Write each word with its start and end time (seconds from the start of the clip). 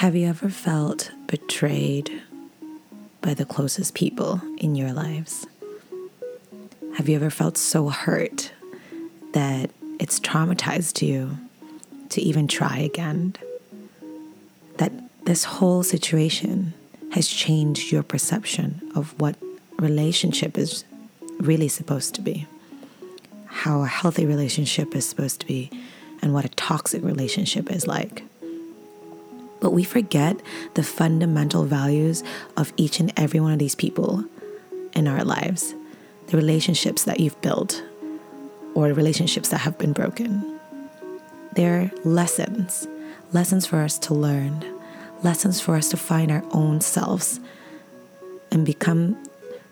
Have 0.00 0.14
you 0.14 0.28
ever 0.28 0.50
felt 0.50 1.10
betrayed 1.26 2.22
by 3.22 3.32
the 3.32 3.46
closest 3.46 3.94
people 3.94 4.42
in 4.58 4.74
your 4.74 4.92
lives? 4.92 5.46
Have 6.96 7.08
you 7.08 7.16
ever 7.16 7.30
felt 7.30 7.56
so 7.56 7.88
hurt 7.88 8.52
that 9.32 9.70
it's 9.98 10.20
traumatized 10.20 11.00
you 11.00 11.38
to 12.10 12.20
even 12.20 12.46
try 12.46 12.76
again? 12.76 13.36
That 14.76 14.92
this 15.24 15.44
whole 15.44 15.82
situation 15.82 16.74
has 17.12 17.26
changed 17.26 17.90
your 17.90 18.02
perception 18.02 18.82
of 18.94 19.18
what 19.18 19.36
relationship 19.78 20.58
is 20.58 20.84
really 21.40 21.68
supposed 21.68 22.14
to 22.16 22.20
be, 22.20 22.46
how 23.46 23.80
a 23.80 23.86
healthy 23.86 24.26
relationship 24.26 24.94
is 24.94 25.08
supposed 25.08 25.40
to 25.40 25.46
be, 25.46 25.70
and 26.20 26.34
what 26.34 26.44
a 26.44 26.50
toxic 26.50 27.02
relationship 27.02 27.70
is 27.70 27.86
like. 27.86 28.24
But 29.60 29.72
we 29.72 29.84
forget 29.84 30.40
the 30.74 30.82
fundamental 30.82 31.64
values 31.64 32.22
of 32.56 32.72
each 32.76 33.00
and 33.00 33.12
every 33.16 33.40
one 33.40 33.52
of 33.52 33.58
these 33.58 33.74
people 33.74 34.24
in 34.92 35.08
our 35.08 35.24
lives, 35.24 35.74
the 36.28 36.36
relationships 36.36 37.04
that 37.04 37.20
you've 37.20 37.40
built 37.40 37.82
or 38.74 38.88
the 38.88 38.94
relationships 38.94 39.48
that 39.48 39.58
have 39.58 39.78
been 39.78 39.92
broken. 39.92 40.58
They're 41.54 41.90
lessons, 42.04 42.86
lessons 43.32 43.64
for 43.66 43.80
us 43.80 43.98
to 44.00 44.14
learn, 44.14 44.64
lessons 45.22 45.60
for 45.60 45.74
us 45.74 45.88
to 45.90 45.96
find 45.96 46.30
our 46.30 46.44
own 46.52 46.80
selves 46.82 47.40
and 48.50 48.66
become 48.66 49.16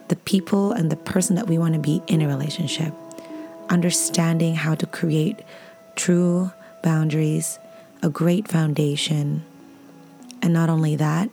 the 0.08 0.16
people 0.16 0.72
and 0.72 0.90
the 0.90 0.96
person 0.96 1.36
that 1.36 1.46
we 1.46 1.58
want 1.58 1.74
to 1.74 1.80
be 1.80 2.02
in 2.06 2.22
a 2.22 2.28
relationship. 2.28 2.92
Understanding 3.68 4.54
how 4.54 4.74
to 4.74 4.86
create 4.86 5.40
true 5.96 6.52
boundaries, 6.82 7.58
a 8.02 8.08
great 8.08 8.48
foundation, 8.48 9.44
and 10.44 10.52
not 10.52 10.68
only 10.68 10.94
that, 10.94 11.30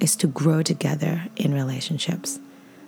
is 0.00 0.16
to 0.16 0.26
grow 0.26 0.62
together 0.62 1.28
in 1.36 1.54
relationships. 1.54 2.40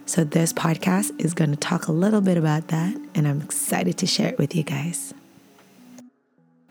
So, 0.04 0.24
this 0.24 0.52
podcast 0.52 1.12
is 1.20 1.32
going 1.32 1.52
to 1.52 1.56
talk 1.56 1.86
a 1.86 1.92
little 1.92 2.20
bit 2.20 2.36
about 2.36 2.68
that, 2.68 2.96
and 3.14 3.28
I'm 3.28 3.40
excited 3.40 3.96
to 3.98 4.06
share 4.06 4.30
it 4.30 4.38
with 4.38 4.56
you 4.56 4.64
guys. 4.64 5.14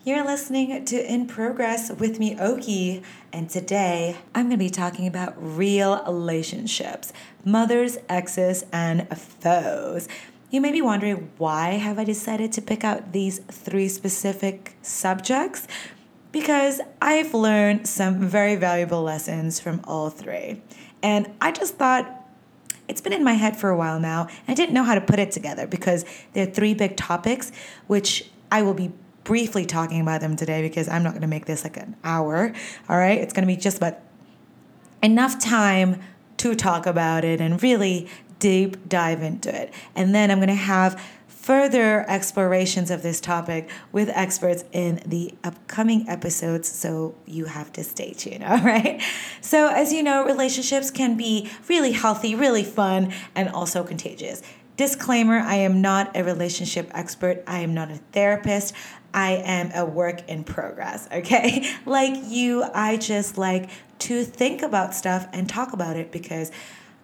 You're 0.04 0.26
listening 0.26 0.84
to 0.84 1.14
In 1.14 1.28
Progress 1.28 1.92
with 1.92 2.20
me, 2.20 2.38
Oki, 2.38 3.04
and 3.32 3.50
today 3.50 4.18
I'm 4.36 4.48
going 4.48 4.58
to 4.60 4.66
be 4.66 4.70
talking 4.70 5.08
about 5.08 5.34
real 5.38 6.04
relationships, 6.06 7.14
mothers, 7.46 8.00
exes, 8.10 8.66
and 8.74 9.08
foes. 9.18 10.10
You 10.50 10.60
may 10.60 10.74
be 10.74 10.82
wondering 10.82 11.32
why 11.38 11.76
have 11.76 11.98
I 11.98 12.04
decided 12.04 12.52
to 12.54 12.62
pick 12.62 12.84
out 12.84 13.14
these 13.14 13.40
three 13.40 13.88
specific 13.88 14.76
subjects? 14.82 15.68
Because 16.32 16.82
I've 17.02 17.34
learned 17.34 17.88
some 17.88 18.28
very 18.28 18.56
valuable 18.56 19.04
lessons 19.04 19.60
from 19.60 19.82
all 19.86 20.10
three. 20.10 20.62
And 21.04 21.32
I 21.42 21.52
just 21.52 21.76
thought 21.76 22.18
it's 22.88 23.02
been 23.02 23.14
in 23.14 23.24
my 23.24 23.34
head 23.34 23.58
for 23.58 23.70
a 23.70 23.78
while 23.78 24.00
now. 24.00 24.28
and 24.48 24.50
I 24.50 24.54
didn't 24.54 24.74
know 24.74 24.84
how 24.84 24.96
to 24.96 25.02
put 25.02 25.20
it 25.20 25.32
together 25.32 25.68
because 25.68 26.06
there 26.34 26.48
are 26.48 26.52
three 26.52 26.74
big 26.74 26.98
topics, 26.98 27.52
which 27.88 28.30
I 28.52 28.62
will 28.62 28.74
be 28.74 28.92
briefly 29.24 29.66
talking 29.66 30.02
about 30.02 30.22
them 30.22 30.36
today 30.36 30.62
because 30.62 30.90
I'm 30.90 31.04
not 31.04 31.12
going 31.12 31.22
to 31.22 31.28
make 31.28 31.46
this 31.46 31.64
like 31.64 31.78
an 31.78 31.96
hour. 32.04 32.54
All 32.90 32.98
right. 32.98 33.20
It's 33.20 33.34
going 33.34 33.48
to 33.48 33.54
be 33.54 33.60
just 33.60 33.78
about 33.78 34.00
enough 35.02 35.40
time 35.40 36.02
to 36.38 36.56
talk 36.56 36.86
about 36.86 37.24
it 37.24 37.40
and 37.40 37.62
really 37.62 38.10
deep 38.40 38.90
dive 38.90 39.22
into 39.22 39.56
it. 39.56 39.74
And 39.96 40.14
then 40.14 40.32
I'm 40.32 40.40
going 40.40 40.50
to 40.50 40.56
have 40.56 41.02
further 41.42 42.08
explorations 42.08 42.92
of 42.92 43.02
this 43.02 43.20
topic 43.20 43.68
with 43.92 44.10
experts 44.10 44.64
in 44.72 45.02
the 45.06 45.34
upcoming 45.44 46.08
episodes, 46.08 46.70
so 46.70 47.16
you 47.26 47.46
have 47.46 47.74
to 47.74 47.84
stay 47.84 48.14
tuned, 48.14 48.44
all 48.48 48.60
right? 48.60 49.02
So, 49.42 49.68
as 49.68 49.92
you 49.92 50.04
know, 50.04 50.24
relationships 50.24 50.92
can 50.92 51.18
be 51.18 51.50
really 51.68 51.94
healthy, 51.94 52.36
really 52.36 52.64
fun, 52.64 53.12
and 53.36 53.50
also 53.50 53.84
contagious. 53.84 54.44
Disclaimer 54.78 55.40
I 55.40 55.56
am 55.56 55.82
not 55.82 56.16
a 56.16 56.24
relationship 56.24 56.92
expert, 56.94 57.44
I 57.48 57.60
am 57.60 57.74
not 57.74 57.90
a 57.92 57.98
therapist. 58.12 58.74
I 59.14 59.32
am 59.44 59.72
a 59.76 59.86
work 59.86 60.30
in 60.30 60.46
progress, 60.46 61.10
okay? 61.12 61.70
Like 61.86 62.14
you, 62.28 62.64
I 62.74 62.96
just 62.96 63.38
like 63.38 63.70
to 64.00 64.24
think 64.24 64.62
about 64.62 64.94
stuff 64.94 65.28
and 65.34 65.50
talk 65.50 65.74
about 65.74 65.98
it 65.98 66.12
because 66.12 66.50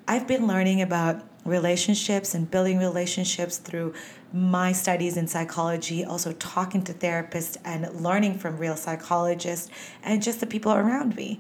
I've 0.08 0.26
been 0.26 0.48
learning 0.48 0.82
about 0.82 1.22
relationships 1.48 2.34
and 2.34 2.50
building 2.50 2.78
relationships 2.78 3.58
through 3.58 3.94
my 4.34 4.72
studies 4.72 5.18
in 5.18 5.28
psychology, 5.28 6.04
also 6.04 6.34
talking 6.34 6.84
to 6.84 6.94
therapists 6.94 7.58
and 7.64 7.90
learning 8.02 8.38
from 8.38 8.58
real 8.58 8.76
psychologists 8.76 9.70
and 10.04 10.22
just 10.22 10.40
the 10.40 10.46
people 10.46 10.74
around 10.74 11.16
me. 11.16 11.40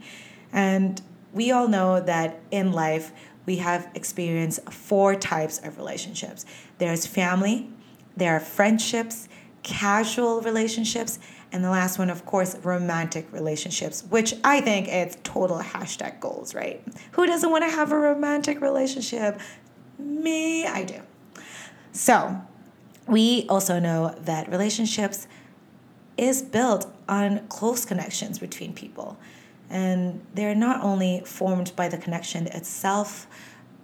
And 0.51 1.01
we 1.33 1.51
all 1.51 1.67
know 1.67 1.99
that 1.99 2.39
in 2.51 2.71
life, 2.71 3.11
we 3.45 3.57
have 3.57 3.89
experienced 3.95 4.71
four 4.71 5.15
types 5.15 5.59
of 5.59 5.77
relationships 5.77 6.45
there's 6.79 7.05
family, 7.05 7.69
there 8.15 8.35
are 8.35 8.39
friendships, 8.39 9.27
casual 9.63 10.41
relationships, 10.41 11.19
and 11.51 11.63
the 11.63 11.69
last 11.69 11.97
one, 11.97 12.09
of 12.09 12.25
course, 12.25 12.55
romantic 12.63 13.31
relationships, 13.31 14.03
which 14.09 14.33
I 14.43 14.61
think 14.61 14.87
it's 14.87 15.17
total 15.23 15.59
hashtag 15.59 16.19
goals, 16.19 16.53
right? 16.53 16.83
Who 17.11 17.25
doesn't 17.25 17.49
want 17.49 17.63
to 17.63 17.69
have 17.69 17.91
a 17.91 17.97
romantic 17.97 18.61
relationship? 18.61 19.39
Me, 19.97 20.65
I 20.65 20.83
do. 20.83 21.01
So, 21.91 22.41
we 23.07 23.45
also 23.47 23.79
know 23.79 24.15
that 24.19 24.49
relationships 24.49 25.27
is 26.17 26.41
built 26.41 26.91
on 27.07 27.47
close 27.47 27.85
connections 27.85 28.39
between 28.39 28.73
people. 28.73 29.17
And 29.69 30.25
they're 30.33 30.55
not 30.55 30.83
only 30.83 31.21
formed 31.25 31.73
by 31.75 31.89
the 31.89 31.97
connection 31.97 32.47
itself 32.47 33.27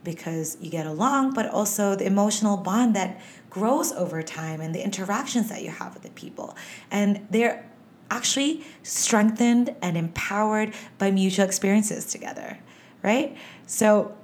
because 0.03 0.57
you 0.62 0.69
get 0.69 0.85
along, 0.85 1.34
but 1.34 1.50
also 1.50 1.96
the 1.96 2.06
emotional 2.06 2.57
bond 2.57 2.95
that 2.95 3.22
grows 3.50 3.91
over 3.94 4.22
time 4.22 4.59
and 4.62 4.74
the 4.75 4.84
interactions 4.84 5.50
that 5.50 5.63
you 5.63 5.69
have 5.69 5.94
with 5.94 6.03
the 6.03 6.09
people. 6.12 6.56
And 6.91 7.25
they're 7.30 7.66
actually 8.12 8.63
strengthened 8.84 9.75
and 9.81 9.97
empowered 9.97 10.74
by 10.97 11.12
mutual 11.12 11.45
experiences 11.45 12.06
together, 12.06 12.59
right? 13.01 13.35
So 13.66 14.16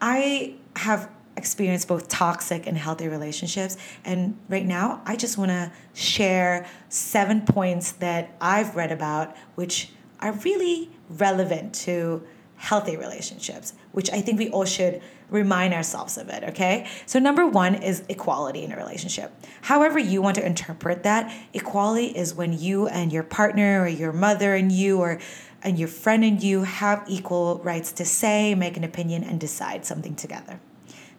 I 0.00 0.54
have 0.76 1.08
experienced 1.36 1.88
both 1.88 2.08
toxic 2.08 2.66
and 2.66 2.76
healthy 2.76 3.08
relationships. 3.08 3.76
And 4.04 4.36
right 4.48 4.66
now, 4.66 5.02
I 5.06 5.16
just 5.16 5.38
want 5.38 5.50
to 5.50 5.72
share 5.94 6.66
seven 6.88 7.42
points 7.42 7.92
that 7.92 8.36
I've 8.40 8.76
read 8.76 8.92
about, 8.92 9.36
which 9.54 9.90
are 10.20 10.32
really 10.32 10.90
relevant 11.08 11.74
to 11.74 12.22
healthy 12.56 12.96
relationships, 12.96 13.72
which 13.90 14.08
I 14.10 14.20
think 14.20 14.38
we 14.38 14.48
all 14.50 14.64
should 14.64 15.02
remind 15.30 15.74
ourselves 15.74 16.16
of 16.16 16.28
it, 16.28 16.44
okay? 16.44 16.86
So, 17.06 17.18
number 17.18 17.44
one 17.46 17.74
is 17.74 18.04
equality 18.08 18.62
in 18.62 18.70
a 18.70 18.76
relationship. 18.76 19.32
However, 19.62 19.98
you 19.98 20.22
want 20.22 20.36
to 20.36 20.46
interpret 20.46 21.02
that, 21.02 21.34
equality 21.54 22.06
is 22.06 22.34
when 22.34 22.52
you 22.52 22.86
and 22.86 23.12
your 23.12 23.24
partner, 23.24 23.82
or 23.82 23.88
your 23.88 24.12
mother 24.12 24.54
and 24.54 24.70
you, 24.70 25.00
or 25.00 25.18
and 25.64 25.78
your 25.78 25.88
friend 25.88 26.24
and 26.24 26.42
you 26.42 26.62
have 26.62 27.04
equal 27.08 27.60
rights 27.64 27.92
to 27.92 28.04
say, 28.04 28.54
make 28.54 28.76
an 28.76 28.84
opinion, 28.84 29.22
and 29.22 29.38
decide 29.38 29.84
something 29.84 30.14
together. 30.14 30.60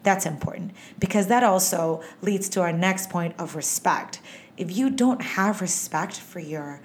That's 0.04 0.26
important 0.26 0.72
because 1.00 1.28
that 1.28 1.44
also 1.44 2.04
leads 2.22 2.50
to 2.50 2.62
our 2.62 2.74
next 2.74 3.10
point 3.10 3.36
of 3.40 3.56
respect. 3.56 4.20
If 4.58 4.76
you 4.76 4.90
don't 4.90 5.22
have 5.22 5.62
respect 5.62 6.20
for 6.20 6.40
your 6.40 6.82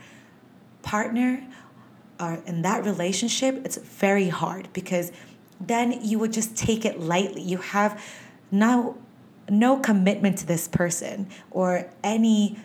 partner 0.82 1.44
or 2.20 2.40
in 2.46 2.62
that 2.62 2.84
relationship, 2.84 3.60
it's 3.64 3.76
very 3.76 4.28
hard 4.28 4.68
because 4.72 5.10
then 5.60 6.00
you 6.02 6.18
would 6.20 6.32
just 6.32 6.56
take 6.56 6.84
it 6.84 7.00
lightly. 7.00 7.42
You 7.42 7.58
have 7.58 8.00
no 8.50 8.96
no 9.50 9.78
commitment 9.78 10.36
to 10.38 10.46
this 10.46 10.68
person 10.68 11.26
or 11.50 11.88
any 12.04 12.58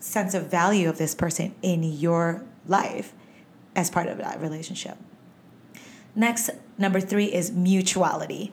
sense 0.00 0.32
of 0.34 0.50
value 0.50 0.88
of 0.88 0.96
this 0.96 1.14
person 1.14 1.54
in 1.62 1.82
your 1.82 2.42
life 2.66 3.12
as 3.76 3.90
part 3.90 4.08
of 4.08 4.18
that 4.18 4.40
relationship. 4.40 4.96
Next, 6.14 6.50
number 6.78 7.00
3 7.00 7.26
is 7.26 7.50
mutuality. 7.50 8.52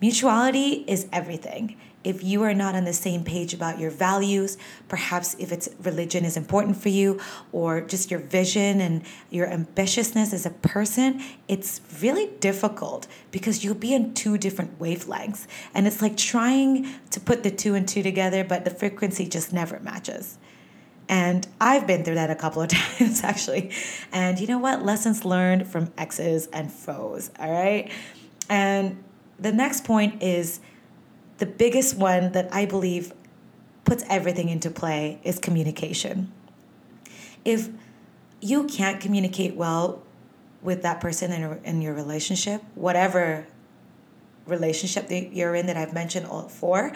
Mutuality 0.00 0.84
is 0.86 1.08
everything. 1.12 1.76
If 2.04 2.22
you 2.22 2.44
are 2.44 2.54
not 2.54 2.76
on 2.76 2.84
the 2.84 2.92
same 2.92 3.24
page 3.24 3.52
about 3.52 3.80
your 3.80 3.90
values, 3.90 4.56
perhaps 4.86 5.34
if 5.40 5.50
it's 5.50 5.68
religion 5.82 6.24
is 6.24 6.36
important 6.36 6.76
for 6.76 6.88
you, 6.88 7.18
or 7.50 7.80
just 7.80 8.08
your 8.08 8.20
vision 8.20 8.80
and 8.80 9.02
your 9.30 9.48
ambitiousness 9.48 10.32
as 10.32 10.46
a 10.46 10.50
person, 10.50 11.20
it's 11.48 11.80
really 12.00 12.28
difficult 12.38 13.08
because 13.32 13.64
you'll 13.64 13.74
be 13.74 13.92
in 13.92 14.14
two 14.14 14.38
different 14.38 14.78
wavelengths. 14.78 15.48
And 15.74 15.88
it's 15.88 16.00
like 16.00 16.16
trying 16.16 16.88
to 17.10 17.18
put 17.18 17.42
the 17.42 17.50
two 17.50 17.74
and 17.74 17.86
two 17.88 18.04
together, 18.04 18.44
but 18.44 18.64
the 18.64 18.70
frequency 18.70 19.26
just 19.26 19.52
never 19.52 19.80
matches. 19.80 20.38
And 21.08 21.46
I've 21.60 21.86
been 21.86 22.04
through 22.04 22.16
that 22.16 22.30
a 22.30 22.34
couple 22.34 22.62
of 22.62 22.68
times 22.98 23.22
actually. 23.24 23.72
And 24.12 24.38
you 24.38 24.46
know 24.46 24.58
what? 24.58 24.84
Lessons 24.84 25.24
learned 25.24 25.66
from 25.66 25.92
exes 25.96 26.46
and 26.52 26.70
foes, 26.70 27.30
all 27.38 27.50
right? 27.50 27.90
And 28.48 29.02
the 29.38 29.52
next 29.52 29.84
point 29.84 30.22
is 30.22 30.60
the 31.38 31.46
biggest 31.46 31.96
one 31.96 32.32
that 32.32 32.52
I 32.52 32.66
believe 32.66 33.12
puts 33.84 34.04
everything 34.08 34.48
into 34.48 34.70
play 34.70 35.18
is 35.22 35.38
communication. 35.38 36.32
If 37.44 37.70
you 38.40 38.64
can't 38.64 39.00
communicate 39.00 39.54
well 39.54 40.02
with 40.60 40.82
that 40.82 41.00
person 41.00 41.32
in, 41.32 41.64
in 41.64 41.82
your 41.82 41.94
relationship, 41.94 42.62
whatever 42.74 43.46
relationship 44.46 45.08
that 45.08 45.32
you're 45.32 45.54
in 45.54 45.66
that 45.66 45.76
I've 45.76 45.92
mentioned 45.92 46.26
all 46.26 46.48
for, 46.48 46.92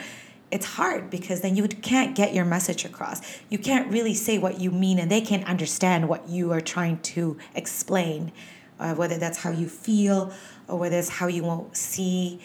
it's 0.53 0.67
hard 0.67 1.09
because 1.09 1.41
then 1.41 1.57
you 1.57 1.67
can't 1.67 2.15
get 2.15 2.35
your 2.35 2.45
message 2.45 2.85
across. 2.85 3.23
You 3.49 3.59
can't 3.59 3.91
really 3.91 4.13
say 4.13 4.37
what 4.37 4.61
you 4.61 4.71
mean, 4.71 4.99
and 4.99 5.11
they 5.11 5.23
can't 5.23 5.47
understand 5.47 6.11
what 6.11 6.29
you 6.29 6.53
are 6.53 6.61
trying 6.61 7.01
to 7.01 7.39
explain, 7.55 8.33
uh, 8.79 8.95
whether 8.95 9.17
that's 9.17 9.39
how 9.39 9.51
you 9.51 9.67
feel 9.67 10.31
or 10.69 10.79
whether 10.79 10.99
it's 10.99 11.09
how 11.09 11.27
you 11.27 11.43
won't 11.43 11.75
see 11.75 12.39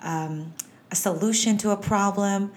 um, 0.00 0.54
a 0.90 0.96
solution 0.96 1.58
to 1.58 1.70
a 1.70 1.76
problem. 1.76 2.50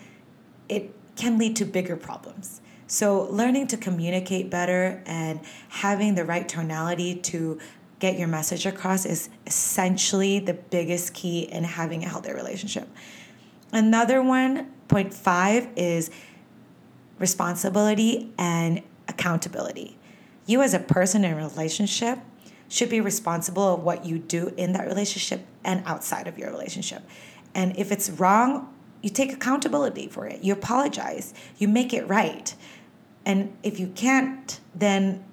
It 0.70 0.96
can 1.18 1.38
lead 1.38 1.58
to 1.58 1.66
bigger 1.66 1.98
problems. 1.98 2.62
So, 2.88 3.24
learning 3.24 3.68
to 3.68 3.78
communicate 3.78 4.50
better 4.50 5.04
and 5.06 5.42
having 5.68 6.16
the 6.16 6.24
right 6.24 6.48
tonality 6.48 7.16
to 7.16 7.60
get 8.00 8.18
your 8.18 8.28
message 8.28 8.66
across 8.66 9.06
is 9.06 9.30
essentially 9.48 10.40
the 10.40 10.54
biggest 10.54 11.14
key 11.14 11.42
in 11.42 11.66
having 11.66 12.04
a 12.06 12.08
healthy 12.08 12.32
relationship. 12.34 12.88
Another 13.74 14.22
one, 14.22 14.72
point 14.94 15.12
five, 15.12 15.68
is 15.75 16.12
responsibility 17.18 18.31
and 18.38 18.84
accountability. 19.07 19.98
You, 20.45 20.62
as 20.62 20.75
a 20.75 20.80
person 20.80 21.25
in 21.25 21.34
a 21.34 21.36
relationship, 21.36 22.19
should 22.69 22.90
be 22.90 23.01
responsible 23.01 23.74
of 23.74 23.84
what 23.84 24.06
you 24.06 24.19
do 24.19 24.54
in 24.56 24.74
that 24.74 24.86
relationship 24.86 25.48
and 25.63 25.81
outside 25.88 26.28
of 26.28 26.38
your 26.38 26.51
relationship. 26.51 27.01
And 27.56 27.75
if 27.75 27.92
it's 27.92 28.07
wrong, 28.12 28.72
you 29.01 29.10
take 29.10 29.34
accountability 29.34 30.10
for 30.10 30.28
it. 30.28 30.44
You 30.44 30.54
apologize. 30.54 31.34
You 31.57 31.68
make 31.68 31.92
it 31.92 32.07
right. 32.07 32.54
And 33.25 33.57
if 33.63 33.80
you 33.80 33.88
can't, 33.88 34.60
then 34.75 35.24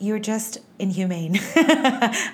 you're 0.00 0.18
just 0.18 0.58
inhumane. 0.80 1.36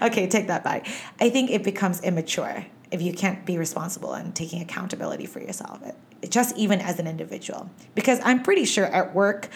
okay, 0.02 0.26
take 0.26 0.46
that 0.46 0.64
back. 0.64 0.86
I 1.20 1.28
think 1.28 1.50
it 1.50 1.62
becomes 1.62 2.00
immature 2.00 2.64
if 2.92 3.00
you 3.00 3.12
can't 3.12 3.44
be 3.46 3.58
responsible 3.58 4.12
and 4.12 4.34
taking 4.34 4.60
accountability 4.60 5.26
for 5.26 5.40
yourself, 5.40 5.80
just 6.28 6.56
even 6.56 6.80
as 6.80 6.98
an 6.98 7.06
individual. 7.06 7.70
Because 7.94 8.20
I'm 8.22 8.42
pretty 8.42 8.64
sure 8.66 8.84
at 8.84 9.14
work 9.14 9.48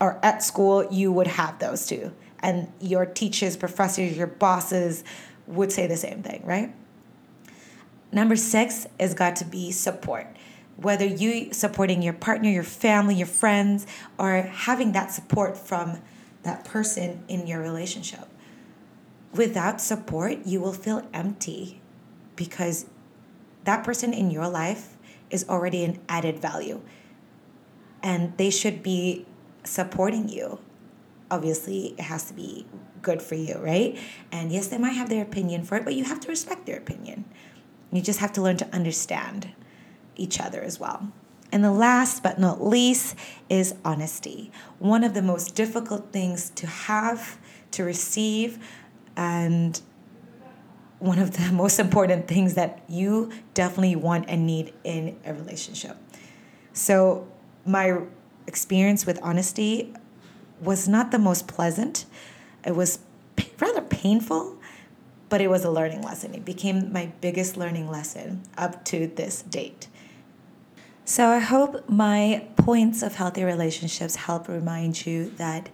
or 0.00 0.18
at 0.22 0.42
school, 0.42 0.86
you 0.90 1.12
would 1.12 1.26
have 1.26 1.58
those 1.58 1.86
too. 1.86 2.12
And 2.38 2.72
your 2.80 3.04
teachers, 3.04 3.56
professors, 3.56 4.16
your 4.16 4.28
bosses 4.28 5.02
would 5.46 5.72
say 5.72 5.86
the 5.86 5.96
same 5.96 6.22
thing, 6.22 6.42
right? 6.44 6.72
Number 8.12 8.36
six 8.36 8.86
has 9.00 9.12
got 9.12 9.36
to 9.36 9.44
be 9.44 9.72
support. 9.72 10.28
Whether 10.76 11.04
you 11.04 11.52
supporting 11.52 12.00
your 12.00 12.12
partner, 12.12 12.48
your 12.48 12.62
family, 12.62 13.16
your 13.16 13.26
friends, 13.26 13.86
or 14.18 14.42
having 14.42 14.92
that 14.92 15.10
support 15.10 15.56
from 15.56 16.00
that 16.44 16.64
person 16.64 17.24
in 17.26 17.46
your 17.46 17.60
relationship. 17.60 18.28
Without 19.32 19.80
support, 19.80 20.46
you 20.46 20.60
will 20.60 20.72
feel 20.72 21.06
empty 21.12 21.80
because 22.36 22.86
that 23.64 23.84
person 23.84 24.12
in 24.12 24.30
your 24.30 24.48
life 24.48 24.96
is 25.30 25.48
already 25.48 25.84
an 25.84 26.00
added 26.08 26.38
value 26.38 26.80
and 28.02 28.36
they 28.36 28.50
should 28.50 28.82
be 28.82 29.26
supporting 29.64 30.28
you. 30.28 30.58
Obviously, 31.30 31.94
it 31.98 32.00
has 32.00 32.24
to 32.24 32.34
be 32.34 32.66
good 33.02 33.22
for 33.22 33.34
you, 33.34 33.56
right? 33.58 33.98
And 34.30 34.52
yes, 34.52 34.68
they 34.68 34.78
might 34.78 34.90
have 34.90 35.08
their 35.08 35.22
opinion 35.22 35.64
for 35.64 35.76
it, 35.76 35.84
but 35.84 35.94
you 35.94 36.04
have 36.04 36.20
to 36.20 36.28
respect 36.28 36.66
their 36.66 36.76
opinion. 36.76 37.24
You 37.90 38.02
just 38.02 38.18
have 38.18 38.32
to 38.34 38.42
learn 38.42 38.56
to 38.58 38.74
understand 38.74 39.52
each 40.16 40.40
other 40.40 40.60
as 40.62 40.78
well. 40.78 41.12
And 41.50 41.62
the 41.62 41.72
last 41.72 42.22
but 42.22 42.38
not 42.38 42.64
least 42.64 43.16
is 43.48 43.74
honesty. 43.84 44.50
One 44.78 45.04
of 45.04 45.14
the 45.14 45.22
most 45.22 45.54
difficult 45.54 46.12
things 46.12 46.50
to 46.50 46.66
have, 46.66 47.38
to 47.70 47.84
receive, 47.84 48.58
and 49.16 49.80
one 50.98 51.18
of 51.18 51.36
the 51.36 51.52
most 51.52 51.78
important 51.78 52.28
things 52.28 52.54
that 52.54 52.82
you 52.88 53.30
definitely 53.54 53.96
want 53.96 54.26
and 54.28 54.46
need 54.46 54.72
in 54.84 55.16
a 55.24 55.34
relationship. 55.34 55.96
So, 56.72 57.28
my 57.66 58.00
experience 58.46 59.06
with 59.06 59.18
honesty 59.22 59.94
was 60.60 60.86
not 60.88 61.10
the 61.10 61.18
most 61.18 61.46
pleasant. 61.46 62.04
It 62.64 62.76
was 62.76 62.98
rather 63.58 63.80
painful, 63.80 64.58
but 65.28 65.40
it 65.40 65.48
was 65.48 65.64
a 65.64 65.70
learning 65.70 66.02
lesson. 66.02 66.34
It 66.34 66.44
became 66.44 66.92
my 66.92 67.12
biggest 67.20 67.56
learning 67.56 67.90
lesson 67.90 68.42
up 68.56 68.84
to 68.86 69.06
this 69.06 69.42
date. 69.42 69.88
So 71.04 71.28
I 71.28 71.38
hope 71.38 71.88
my 71.88 72.46
points 72.56 73.02
of 73.02 73.16
healthy 73.16 73.44
relationships 73.44 74.16
help 74.16 74.48
remind 74.48 75.04
you 75.04 75.30
that 75.36 75.68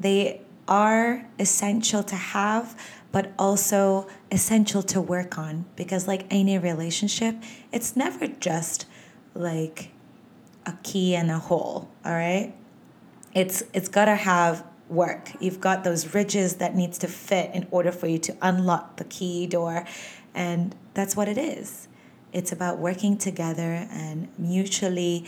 they 0.00 0.40
are 0.66 1.26
essential 1.38 2.02
to 2.04 2.14
have, 2.14 2.74
but 3.10 3.32
also 3.38 4.06
essential 4.30 4.82
to 4.82 5.00
work 5.00 5.38
on. 5.38 5.64
Because, 5.76 6.06
like 6.06 6.26
any 6.30 6.58
relationship, 6.58 7.36
it's 7.72 7.96
never 7.96 8.26
just 8.26 8.86
like 9.34 9.90
a 10.66 10.72
key 10.82 11.14
and 11.14 11.30
a 11.30 11.38
hole, 11.38 11.90
all 12.04 12.12
right? 12.12 12.54
It's, 13.34 13.62
it's 13.72 13.88
got 13.88 14.06
to 14.06 14.16
have 14.16 14.64
work. 14.88 15.30
You've 15.40 15.60
got 15.60 15.84
those 15.84 16.14
ridges 16.14 16.56
that 16.56 16.74
needs 16.74 16.98
to 16.98 17.08
fit 17.08 17.54
in 17.54 17.66
order 17.70 17.92
for 17.92 18.06
you 18.06 18.18
to 18.18 18.36
unlock 18.42 18.96
the 18.96 19.04
key 19.04 19.46
door. 19.46 19.84
And 20.34 20.74
that's 20.94 21.16
what 21.16 21.28
it 21.28 21.38
is. 21.38 21.88
It's 22.32 22.52
about 22.52 22.78
working 22.78 23.16
together 23.16 23.86
and 23.90 24.28
mutually 24.38 25.24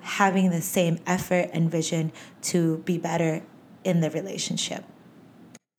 having 0.00 0.50
the 0.50 0.60
same 0.60 0.98
effort 1.06 1.48
and 1.52 1.70
vision 1.70 2.12
to 2.42 2.78
be 2.78 2.98
better 2.98 3.42
in 3.84 4.00
the 4.00 4.10
relationship. 4.10 4.84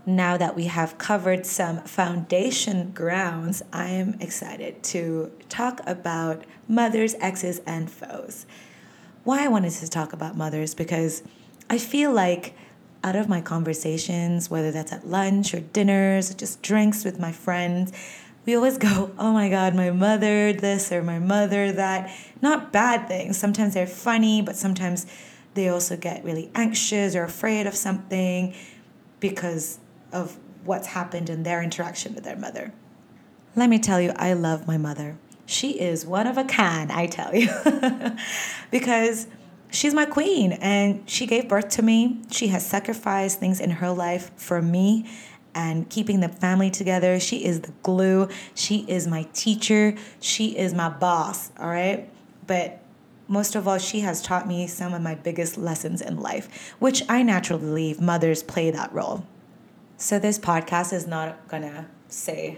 Now 0.05 0.35
that 0.35 0.53
we 0.55 0.65
have 0.65 0.97
covered 0.97 1.45
some 1.45 1.77
foundation 1.83 2.91
grounds, 2.91 3.63
I 3.71 3.87
am 3.89 4.17
excited 4.19 4.83
to 4.83 5.31
talk 5.47 5.79
about 5.87 6.43
mothers, 6.67 7.15
exes, 7.21 7.61
and 7.65 7.89
foes. 7.89 8.45
Why 9.23 9.45
I 9.45 9.47
wanted 9.47 9.71
to 9.71 9.89
talk 9.89 10.11
about 10.11 10.35
mothers 10.35 10.75
because 10.75 11.23
I 11.69 11.77
feel 11.77 12.11
like 12.11 12.53
out 13.01 13.15
of 13.15 13.29
my 13.29 13.39
conversations, 13.39 14.49
whether 14.49 14.71
that's 14.71 14.91
at 14.91 15.07
lunch 15.07 15.53
or 15.53 15.61
dinners 15.61 16.29
or 16.29 16.33
just 16.33 16.61
drinks 16.61 17.05
with 17.05 17.17
my 17.17 17.31
friends, 17.31 17.93
we 18.45 18.55
always 18.55 18.77
go, 18.89 19.11
oh 19.17 19.31
my 19.31 19.49
God, 19.49 19.73
my 19.73 19.91
mother 19.91 20.51
this 20.51 20.91
or 20.91 21.01
my 21.01 21.19
mother 21.19 21.71
that. 21.71 22.13
Not 22.41 22.73
bad 22.73 23.07
things. 23.07 23.37
Sometimes 23.37 23.73
they're 23.73 23.87
funny, 23.87 24.41
but 24.41 24.57
sometimes 24.57 25.05
they 25.53 25.69
also 25.69 25.95
get 25.95 26.25
really 26.25 26.51
anxious 26.55 27.15
or 27.15 27.23
afraid 27.23 27.67
of 27.67 27.75
something 27.75 28.53
because 29.21 29.79
of 30.13 30.37
what's 30.63 30.87
happened 30.87 31.29
in 31.29 31.43
their 31.43 31.61
interaction 31.61 32.15
with 32.15 32.23
their 32.23 32.37
mother. 32.37 32.71
Let 33.55 33.69
me 33.69 33.79
tell 33.79 33.99
you, 33.99 34.13
I 34.15 34.33
love 34.33 34.67
my 34.67 34.77
mother. 34.77 35.17
She 35.45 35.79
is 35.79 36.05
one 36.05 36.25
of 36.25 36.37
a 36.37 36.43
kind, 36.45 36.91
I 36.91 37.07
tell 37.07 37.35
you, 37.35 37.49
because 38.71 39.27
she's 39.71 39.93
my 39.93 40.05
queen 40.05 40.53
and 40.53 41.07
she 41.09 41.25
gave 41.27 41.49
birth 41.49 41.69
to 41.69 41.81
me. 41.81 42.21
She 42.31 42.47
has 42.47 42.65
sacrificed 42.65 43.39
things 43.39 43.59
in 43.59 43.69
her 43.69 43.91
life 43.91 44.31
for 44.37 44.61
me 44.61 45.09
and 45.53 45.89
keeping 45.89 46.21
the 46.21 46.29
family 46.29 46.71
together. 46.71 47.19
She 47.19 47.43
is 47.43 47.61
the 47.61 47.73
glue. 47.83 48.29
She 48.55 48.85
is 48.87 49.05
my 49.05 49.23
teacher. 49.33 49.95
She 50.19 50.57
is 50.57 50.73
my 50.73 50.89
boss, 50.89 51.51
all 51.59 51.67
right? 51.67 52.09
But 52.47 52.79
most 53.27 53.55
of 53.55 53.67
all, 53.67 53.77
she 53.77 54.01
has 54.01 54.21
taught 54.21 54.47
me 54.47 54.67
some 54.67 54.93
of 54.93 55.01
my 55.01 55.15
biggest 55.15 55.57
lessons 55.57 56.01
in 56.01 56.19
life, 56.19 56.73
which 56.79 57.03
I 57.09 57.23
naturally 57.23 57.61
believe 57.61 58.01
mothers 58.01 58.43
play 58.43 58.71
that 58.71 58.91
role. 58.93 59.25
So, 60.03 60.19
this 60.19 60.37
podcast 60.37 60.91
is 60.91 61.07
not 61.07 61.47
gonna 61.47 61.87
say 62.09 62.57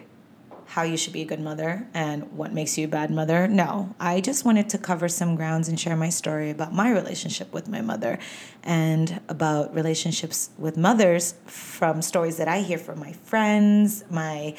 how 0.66 0.82
you 0.82 0.98
should 0.98 1.14
be 1.14 1.22
a 1.22 1.26
good 1.26 1.40
mother 1.40 1.88
and 1.94 2.36
what 2.36 2.52
makes 2.52 2.76
you 2.76 2.86
a 2.86 2.88
bad 2.88 3.12
mother. 3.12 3.48
No, 3.48 3.94
I 4.00 4.20
just 4.20 4.46
wanted 4.46 4.68
to 4.70 4.80
cover 4.80 5.08
some 5.08 5.36
grounds 5.36 5.70
and 5.70 5.80
share 5.80 5.96
my 5.96 6.10
story 6.10 6.50
about 6.50 6.74
my 6.74 6.90
relationship 6.90 7.54
with 7.54 7.68
my 7.68 7.82
mother 7.82 8.18
and 8.64 9.22
about 9.30 9.76
relationships 9.76 10.50
with 10.58 10.76
mothers 10.76 11.36
from 11.46 12.02
stories 12.02 12.38
that 12.38 12.48
I 12.48 12.62
hear 12.62 12.80
from 12.80 13.00
my 13.00 13.12
friends, 13.12 14.04
my 14.10 14.56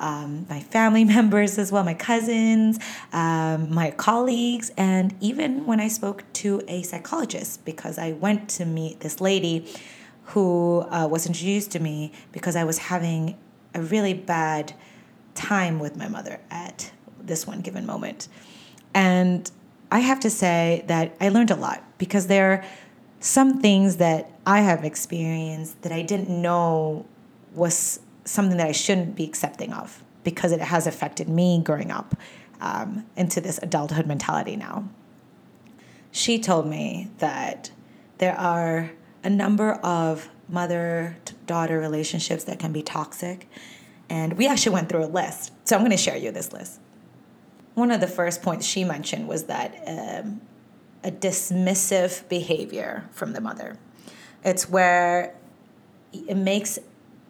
um, 0.00 0.44
my 0.50 0.58
family 0.58 1.04
members 1.16 1.56
as 1.56 1.70
well, 1.70 1.84
my 1.84 1.94
cousins, 1.94 2.80
um, 3.12 3.72
my 3.72 3.92
colleagues, 3.92 4.72
and 4.76 5.14
even 5.20 5.66
when 5.66 5.78
I 5.78 5.86
spoke 5.86 6.24
to 6.32 6.62
a 6.66 6.82
psychologist 6.82 7.64
because 7.64 7.96
I 7.96 8.10
went 8.10 8.48
to 8.58 8.64
meet 8.64 8.98
this 8.98 9.20
lady 9.20 9.68
who 10.26 10.86
uh, 10.90 11.06
was 11.10 11.26
introduced 11.26 11.70
to 11.72 11.80
me 11.80 12.12
because 12.32 12.56
I 12.56 12.64
was 12.64 12.78
having 12.78 13.36
a 13.74 13.82
really 13.82 14.14
bad 14.14 14.72
time 15.34 15.78
with 15.78 15.96
my 15.96 16.08
mother 16.08 16.40
at 16.50 16.92
this 17.20 17.46
one 17.46 17.60
given 17.60 17.84
moment. 17.84 18.28
And 18.94 19.50
I 19.90 20.00
have 20.00 20.20
to 20.20 20.30
say 20.30 20.84
that 20.86 21.14
I 21.20 21.28
learned 21.28 21.50
a 21.50 21.56
lot 21.56 21.84
because 21.98 22.26
there 22.26 22.52
are 22.52 22.64
some 23.20 23.60
things 23.60 23.96
that 23.96 24.30
I 24.46 24.60
have 24.60 24.84
experienced 24.84 25.82
that 25.82 25.92
I 25.92 26.02
didn't 26.02 26.30
know 26.30 27.06
was 27.54 28.00
something 28.24 28.56
that 28.56 28.66
I 28.66 28.72
shouldn't 28.72 29.16
be 29.16 29.24
accepting 29.24 29.72
of 29.72 30.02
because 30.22 30.52
it 30.52 30.60
has 30.60 30.86
affected 30.86 31.28
me 31.28 31.60
growing 31.62 31.90
up 31.90 32.16
um, 32.60 33.06
into 33.16 33.40
this 33.40 33.58
adulthood 33.62 34.06
mentality 34.06 34.56
now. 34.56 34.88
She 36.10 36.38
told 36.38 36.66
me 36.66 37.10
that 37.18 37.70
there 38.18 38.38
are 38.38 38.92
a 39.24 39.30
number 39.30 39.72
of 39.72 40.28
mother 40.48 41.16
daughter 41.46 41.80
relationships 41.80 42.44
that 42.44 42.58
can 42.58 42.72
be 42.72 42.82
toxic 42.82 43.48
And 44.10 44.34
we 44.34 44.46
actually 44.46 44.74
went 44.74 44.88
through 44.90 45.04
a 45.04 45.06
list. 45.08 45.52
So 45.64 45.76
I'm 45.76 45.82
going 45.82 45.90
to 45.90 45.96
share 45.96 46.16
you 46.16 46.30
this 46.30 46.52
list. 46.52 46.80
One 47.74 47.90
of 47.90 48.00
the 48.00 48.06
first 48.06 48.42
points 48.42 48.66
she 48.66 48.84
mentioned 48.84 49.26
was 49.28 49.44
that 49.44 49.74
um, 49.86 50.42
a 51.02 51.10
dismissive 51.10 52.28
behavior 52.28 53.08
from 53.12 53.32
the 53.32 53.40
mother. 53.40 53.78
It's 54.44 54.68
where 54.68 55.34
it 56.12 56.36
makes 56.36 56.78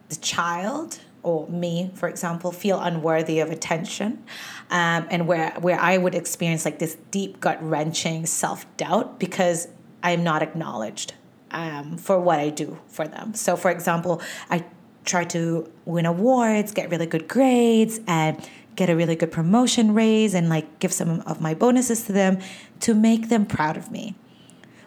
the 0.08 0.16
child 0.16 0.98
or 1.22 1.48
me, 1.48 1.90
for 1.94 2.08
example, 2.08 2.52
feel 2.52 2.80
unworthy 2.80 3.40
of 3.40 3.50
attention, 3.50 4.22
um, 4.68 5.06
and 5.10 5.26
where 5.26 5.52
where 5.60 5.80
I 5.80 5.96
would 5.96 6.14
experience 6.14 6.66
like 6.66 6.78
this 6.78 6.98
deep 7.10 7.40
gut 7.40 7.62
wrenching 7.62 8.26
self 8.26 8.66
doubt 8.76 9.18
because 9.18 9.68
I'm 10.02 10.22
not 10.22 10.42
acknowledged 10.42 11.14
um, 11.54 11.96
for 11.96 12.20
what 12.20 12.40
I 12.40 12.50
do 12.50 12.78
for 12.88 13.08
them. 13.08 13.32
So, 13.32 13.56
for 13.56 13.70
example, 13.70 14.20
I 14.50 14.64
try 15.04 15.24
to 15.24 15.70
win 15.84 16.04
awards, 16.04 16.72
get 16.72 16.90
really 16.90 17.06
good 17.06 17.28
grades, 17.28 18.00
and 18.06 18.36
get 18.76 18.90
a 18.90 18.96
really 18.96 19.14
good 19.14 19.30
promotion 19.30 19.94
raise, 19.94 20.34
and 20.34 20.48
like 20.48 20.80
give 20.80 20.92
some 20.92 21.20
of 21.20 21.40
my 21.40 21.54
bonuses 21.54 22.04
to 22.04 22.12
them 22.12 22.38
to 22.80 22.92
make 22.92 23.28
them 23.28 23.46
proud 23.46 23.76
of 23.76 23.90
me. 23.90 24.16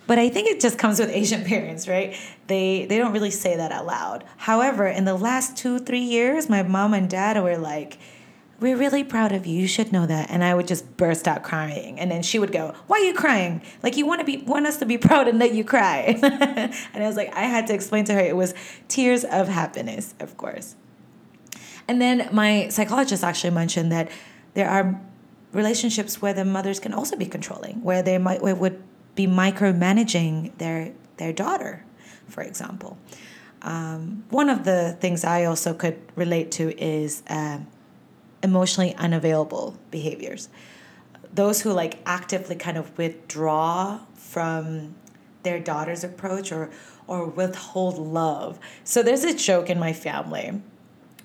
But 0.07 0.19
I 0.19 0.29
think 0.29 0.49
it 0.49 0.59
just 0.59 0.77
comes 0.77 0.99
with 0.99 1.09
Asian 1.21 1.43
parents, 1.43 1.87
right? 1.87 2.15
They 2.47 2.85
they 2.85 2.97
don't 2.97 3.13
really 3.13 3.31
say 3.31 3.55
that 3.55 3.71
out 3.71 3.85
loud. 3.85 4.25
However, 4.35 4.87
in 4.87 5.05
the 5.05 5.15
last 5.15 5.55
two 5.55 5.79
three 5.79 6.01
years, 6.01 6.49
my 6.49 6.63
mom 6.63 6.93
and 6.93 7.09
dad 7.09 7.41
were 7.41 7.57
like, 7.57 7.97
"We're 8.59 8.77
really 8.77 9.03
proud 9.03 9.31
of 9.31 9.45
you. 9.45 9.59
You 9.61 9.67
should 9.67 9.91
know 9.91 10.05
that." 10.05 10.29
And 10.29 10.43
I 10.43 10.53
would 10.53 10.67
just 10.67 10.97
burst 10.97 11.27
out 11.27 11.43
crying, 11.43 11.99
and 11.99 12.09
then 12.11 12.21
she 12.21 12.39
would 12.39 12.51
go, 12.51 12.73
"Why 12.87 12.97
are 12.97 13.03
you 13.03 13.13
crying? 13.13 13.61
Like 13.83 13.97
you 13.97 14.05
want 14.05 14.19
to 14.19 14.25
be 14.25 14.37
want 14.37 14.67
us 14.67 14.77
to 14.77 14.85
be 14.85 14.97
proud 14.97 15.27
and 15.27 15.39
let 15.39 15.53
you 15.53 15.63
cry?" 15.63 16.17
and 16.23 17.03
I 17.03 17.07
was 17.07 17.15
like, 17.15 17.33
I 17.35 17.43
had 17.43 17.67
to 17.67 17.73
explain 17.73 18.05
to 18.05 18.13
her 18.13 18.19
it 18.19 18.35
was 18.35 18.53
tears 18.87 19.23
of 19.23 19.47
happiness, 19.47 20.15
of 20.19 20.37
course. 20.37 20.75
And 21.87 22.01
then 22.01 22.29
my 22.31 22.67
psychologist 22.69 23.23
actually 23.23 23.51
mentioned 23.51 23.91
that 23.91 24.09
there 24.53 24.69
are 24.69 24.99
relationships 25.53 26.21
where 26.21 26.33
the 26.33 26.45
mothers 26.45 26.79
can 26.79 26.93
also 26.93 27.15
be 27.15 27.25
controlling, 27.25 27.83
where 27.83 28.03
they 28.03 28.17
might 28.17 28.41
where 28.41 28.55
would 28.55 28.81
be 29.15 29.27
micromanaging 29.27 30.57
their 30.57 30.91
their 31.17 31.33
daughter, 31.33 31.83
for 32.27 32.41
example. 32.43 32.97
Um, 33.61 34.23
one 34.29 34.49
of 34.49 34.63
the 34.65 34.95
things 34.99 35.23
I 35.23 35.45
also 35.45 35.73
could 35.73 35.99
relate 36.15 36.51
to 36.51 36.79
is 36.79 37.23
um, 37.27 37.67
emotionally 38.43 38.95
unavailable 38.95 39.77
behaviors. 39.91 40.49
Those 41.33 41.61
who 41.61 41.71
like 41.71 41.99
actively 42.05 42.55
kind 42.55 42.77
of 42.77 42.97
withdraw 42.97 43.99
from 44.15 44.95
their 45.43 45.59
daughter's 45.59 46.03
approach 46.03 46.51
or 46.51 46.69
or 47.07 47.25
withhold 47.25 47.97
love. 47.97 48.59
So 48.83 49.01
there's 49.01 49.23
a 49.23 49.33
joke 49.33 49.69
in 49.69 49.79
my 49.79 49.93
family. 49.93 50.61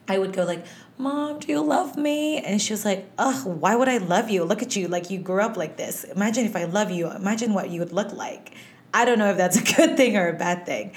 I 0.09 0.19
would 0.19 0.33
go 0.33 0.45
like, 0.45 0.65
Mom, 0.99 1.41
do 1.41 1.49
you 1.49 1.61
love 1.61 1.97
me? 1.97 2.39
And 2.39 2.61
she 2.63 2.73
was 2.73 2.85
like, 2.85 3.11
Ugh, 3.19 3.47
why 3.47 3.75
would 3.75 3.89
I 3.89 3.99
love 3.99 4.31
you? 4.31 4.45
Look 4.45 4.63
at 4.63 4.77
you. 4.77 4.89
Like, 4.89 5.11
you 5.11 5.19
grew 5.19 5.41
up 5.41 5.57
like 5.57 5.77
this. 5.77 6.05
Imagine 6.05 6.45
if 6.45 6.55
I 6.55 6.65
love 6.65 6.91
you. 6.91 7.11
Imagine 7.11 7.55
what 7.55 7.71
you 7.71 7.81
would 7.81 7.93
look 7.93 8.13
like. 8.13 8.55
I 8.95 9.05
don't 9.05 9.19
know 9.19 9.31
if 9.31 9.37
that's 9.37 9.57
a 9.57 9.63
good 9.77 9.97
thing 9.97 10.17
or 10.17 10.29
a 10.29 10.33
bad 10.35 10.67
thing, 10.67 10.93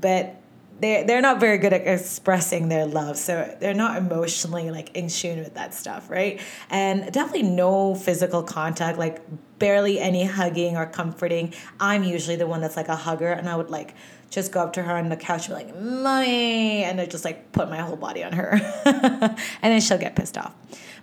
but 0.00 0.39
they're, 0.80 1.04
they're 1.04 1.20
not 1.20 1.40
very 1.40 1.58
good 1.58 1.72
at 1.72 1.86
expressing 1.86 2.68
their 2.68 2.86
love. 2.86 3.16
So 3.16 3.56
they're 3.60 3.74
not 3.74 3.96
emotionally 3.96 4.70
like 4.70 4.96
in 4.96 5.08
tune 5.08 5.38
with 5.38 5.54
that 5.54 5.74
stuff, 5.74 6.10
right? 6.10 6.40
And 6.70 7.12
definitely 7.12 7.44
no 7.44 7.94
physical 7.94 8.42
contact, 8.42 8.98
like 8.98 9.20
barely 9.58 9.98
any 10.00 10.24
hugging 10.24 10.76
or 10.76 10.86
comforting. 10.86 11.54
I'm 11.78 12.02
usually 12.02 12.36
the 12.36 12.46
one 12.46 12.60
that's 12.60 12.76
like 12.76 12.88
a 12.88 12.96
hugger, 12.96 13.30
and 13.30 13.48
I 13.48 13.56
would 13.56 13.70
like, 13.70 13.94
just 14.30 14.52
go 14.52 14.60
up 14.60 14.72
to 14.74 14.82
her 14.82 14.96
on 14.96 15.08
the 15.08 15.16
couch 15.16 15.48
and 15.48 15.58
be 15.58 15.64
like, 15.64 15.80
Mommy, 15.80 16.84
and 16.84 17.00
I 17.00 17.06
just 17.06 17.24
like 17.24 17.52
put 17.52 17.68
my 17.68 17.78
whole 17.78 17.96
body 17.96 18.22
on 18.22 18.32
her. 18.32 18.52
and 18.84 19.36
then 19.60 19.80
she'll 19.80 19.98
get 19.98 20.14
pissed 20.16 20.38
off. 20.38 20.54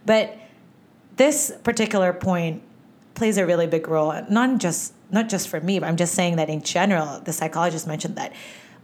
But 0.05 0.37
this 1.17 1.51
particular 1.63 2.13
point 2.13 2.63
plays 3.15 3.37
a 3.37 3.45
really 3.45 3.67
big 3.67 3.87
role, 3.87 4.13
not 4.29 4.59
just 4.59 4.93
not 5.09 5.29
just 5.29 5.47
for 5.47 5.61
me, 5.61 5.79
but 5.79 5.87
I'm 5.87 5.97
just 5.97 6.13
saying 6.13 6.35
that 6.35 6.49
in 6.49 6.61
general, 6.61 7.19
the 7.19 7.31
psychologist 7.31 7.87
mentioned 7.87 8.15
that 8.17 8.33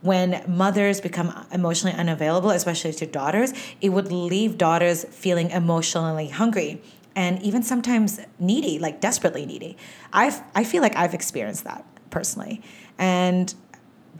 when 0.04 0.44
mothers 0.48 1.00
become 1.00 1.46
emotionally 1.52 1.98
unavailable, 1.98 2.50
especially 2.52 2.92
to 2.92 3.06
daughters, 3.06 3.54
it 3.80 3.90
would 3.90 4.12
leave 4.12 4.58
daughters 4.58 5.06
feeling 5.06 5.50
emotionally 5.50 6.28
hungry 6.28 6.82
and 7.16 7.42
even 7.42 7.64
sometimes 7.64 8.20
needy, 8.38 8.80
like 8.80 9.00
desperately 9.00 9.46
needy. 9.46 9.78
I've 10.12 10.42
I 10.54 10.64
feel 10.66 10.82
like 10.82 10.96
I've 10.96 11.14
experienced 11.14 11.64
that 11.64 11.86
personally. 12.10 12.62
And 12.98 13.54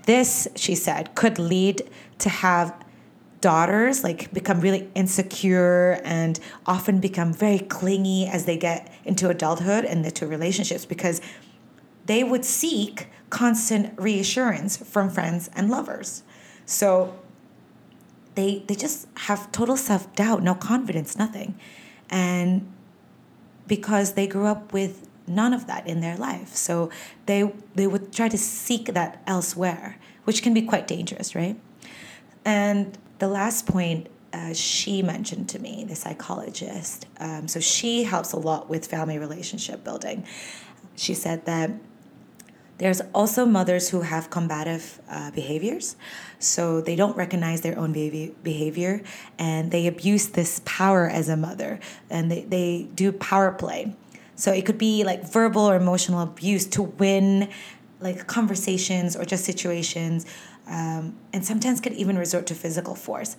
this, 0.06 0.48
she 0.56 0.76
said, 0.76 1.16
could 1.16 1.38
lead 1.38 1.90
to 2.20 2.30
have 2.30 2.74
daughters 3.42 4.06
like 4.06 4.32
become 4.34 4.62
really 4.62 4.90
insecure 4.96 6.00
and 6.06 6.40
often 6.66 7.00
become 7.00 7.34
very 7.34 7.60
clingy 7.60 8.26
as 8.26 8.46
they 8.46 8.56
get 8.56 8.90
into 9.04 9.28
adulthood 9.28 9.84
and 9.84 10.06
into 10.06 10.26
relationships 10.26 10.86
because 10.86 11.20
they 12.06 12.24
would 12.24 12.46
seek 12.46 13.08
constant 13.30 14.00
reassurance 14.00 14.78
from 14.78 15.10
friends 15.10 15.50
and 15.56 15.70
lovers. 15.70 16.24
So 16.66 17.18
they 18.36 18.64
they 18.68 18.76
just 18.76 19.08
have 19.16 19.52
total 19.52 19.78
self-doubt, 19.78 20.44
no 20.44 20.56
confidence, 20.56 21.18
nothing. 21.18 21.56
And 22.10 22.72
because 23.68 24.14
they 24.14 24.28
grew 24.28 24.46
up 24.46 24.74
with 24.74 25.10
none 25.26 25.54
of 25.54 25.68
that 25.68 25.88
in 25.88 26.02
their 26.02 26.18
life. 26.18 26.56
So 26.56 26.90
they 27.26 27.52
they 27.76 27.88
would 27.88 28.14
try 28.14 28.30
to 28.30 28.38
seek 28.38 28.94
that 28.94 29.22
elsewhere, 29.26 29.98
which 30.26 30.42
can 30.44 30.54
be 30.54 30.62
quite 30.62 30.88
dangerous, 30.88 31.36
right? 31.36 31.60
And 32.46 32.98
the 33.20 33.28
last 33.28 33.66
point 33.66 34.10
uh, 34.34 34.54
she 34.54 35.04
mentioned 35.04 35.48
to 35.50 35.60
me, 35.60 35.86
the 35.88 35.96
psychologist, 35.96 37.06
um, 37.20 37.48
so 37.48 37.60
she 37.60 38.04
helps 38.04 38.34
a 38.34 38.38
lot 38.38 38.68
with 38.68 38.88
family 38.88 39.20
relationship 39.20 39.84
building. 39.84 40.26
She 40.96 41.14
said 41.14 41.46
that 41.46 41.72
there's 42.78 43.02
also 43.14 43.46
mothers 43.46 43.90
who 43.90 44.02
have 44.02 44.30
combative 44.30 45.00
uh, 45.10 45.32
behaviors. 45.32 45.96
So 46.40 46.82
they 46.82 46.96
don't 46.96 47.16
recognize 47.16 47.62
their 47.62 47.78
own 47.78 47.94
baby 47.94 48.36
behavior 48.44 49.02
and 49.38 49.72
they 49.72 49.88
abuse 49.88 50.28
this 50.28 50.62
power 50.66 51.08
as 51.08 51.30
a 51.30 51.38
mother 51.38 51.80
and 52.10 52.32
they, 52.32 52.42
they 52.42 52.88
do 52.96 53.12
power 53.12 53.52
play. 53.52 53.96
So 54.36 54.52
it 54.52 54.66
could 54.66 54.78
be 54.78 55.04
like 55.04 55.24
verbal 55.24 55.62
or 55.62 55.76
emotional 55.76 56.22
abuse 56.22 56.66
to 56.68 56.84
win 56.84 57.50
like 58.00 58.28
conversations 58.28 59.16
or 59.16 59.24
just 59.24 59.46
situations. 59.46 60.26
Um, 60.68 61.16
and 61.32 61.46
sometimes 61.46 61.80
could 61.80 61.94
even 61.94 62.18
resort 62.18 62.48
to 62.48 62.56
physical 62.56 62.96
force. 62.96 63.38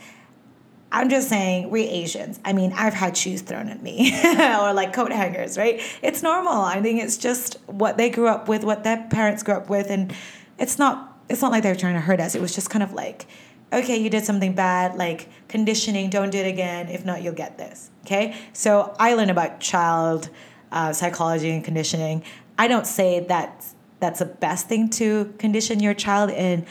I'm 0.94 1.08
just 1.08 1.28
saying, 1.28 1.70
we 1.70 1.82
Asians. 1.82 2.38
I 2.44 2.52
mean, 2.52 2.72
I've 2.72 2.94
had 2.94 3.16
shoes 3.16 3.42
thrown 3.42 3.68
at 3.68 3.82
me 3.82 4.12
or 4.24 4.72
like 4.72 4.92
coat 4.92 5.10
hangers, 5.10 5.58
right? 5.58 5.82
It's 6.02 6.22
normal. 6.22 6.52
I 6.52 6.80
think 6.80 7.02
it's 7.02 7.16
just 7.16 7.58
what 7.66 7.96
they 7.96 8.10
grew 8.10 8.28
up 8.28 8.48
with, 8.48 8.62
what 8.62 8.84
their 8.84 9.04
parents 9.10 9.42
grew 9.42 9.54
up 9.54 9.68
with, 9.68 9.90
and 9.90 10.14
it's 10.56 10.78
not. 10.78 11.10
It's 11.28 11.42
not 11.42 11.50
like 11.50 11.62
they're 11.62 11.74
trying 11.74 11.94
to 11.94 12.00
hurt 12.00 12.20
us. 12.20 12.34
It 12.34 12.40
was 12.40 12.54
just 12.54 12.70
kind 12.70 12.82
of 12.82 12.92
like, 12.92 13.26
okay, 13.72 13.96
you 13.96 14.08
did 14.08 14.24
something 14.24 14.54
bad, 14.54 14.94
like 14.94 15.28
conditioning. 15.48 16.10
Don't 16.10 16.30
do 16.30 16.38
it 16.38 16.46
again. 16.46 16.88
If 16.88 17.04
not, 17.04 17.22
you'll 17.22 17.34
get 17.34 17.58
this. 17.58 17.90
Okay. 18.04 18.36
So 18.52 18.94
I 19.00 19.14
learned 19.14 19.32
about 19.32 19.58
child 19.58 20.28
uh, 20.70 20.92
psychology 20.92 21.50
and 21.50 21.64
conditioning. 21.64 22.22
I 22.56 22.68
don't 22.68 22.86
say 22.86 23.20
that 23.20 23.64
that's 23.98 24.20
the 24.20 24.26
best 24.26 24.68
thing 24.68 24.90
to 24.90 25.34
condition 25.38 25.80
your 25.80 25.94
child 25.94 26.30
in 26.30 26.66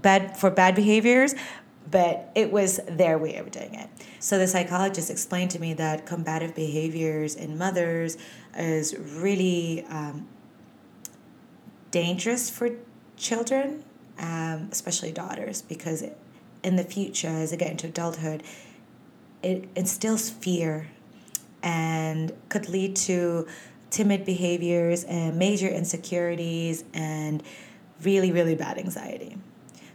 bad 0.00 0.36
for 0.36 0.50
bad 0.50 0.74
behaviors, 0.76 1.34
but 1.90 2.30
it 2.34 2.50
was 2.50 2.80
their 2.88 3.18
way 3.18 3.36
of 3.36 3.50
doing 3.50 3.74
it. 3.74 3.88
So 4.18 4.38
the 4.38 4.46
psychologist 4.46 5.10
explained 5.10 5.50
to 5.52 5.60
me 5.60 5.74
that 5.74 6.06
combative 6.06 6.54
behaviors 6.54 7.34
in 7.34 7.56
mothers 7.56 8.16
is 8.56 8.96
really 8.98 9.84
um, 9.88 10.26
dangerous 11.90 12.50
for 12.50 12.70
children, 13.16 13.84
um, 14.18 14.68
especially 14.72 15.12
daughters, 15.12 15.62
because 15.62 16.02
it, 16.02 16.16
in 16.62 16.76
the 16.76 16.84
future, 16.84 17.28
as 17.28 17.50
they 17.52 17.56
get 17.56 17.70
into 17.70 17.86
adulthood, 17.86 18.42
it 19.42 19.68
instills 19.76 20.28
fear 20.28 20.88
and 21.62 22.32
could 22.48 22.68
lead 22.68 22.96
to 22.96 23.46
timid 23.90 24.24
behaviors 24.24 25.04
and 25.04 25.38
major 25.38 25.68
insecurities 25.68 26.84
and 26.92 27.42
really, 28.02 28.32
really 28.32 28.54
bad 28.54 28.78
anxiety. 28.78 29.38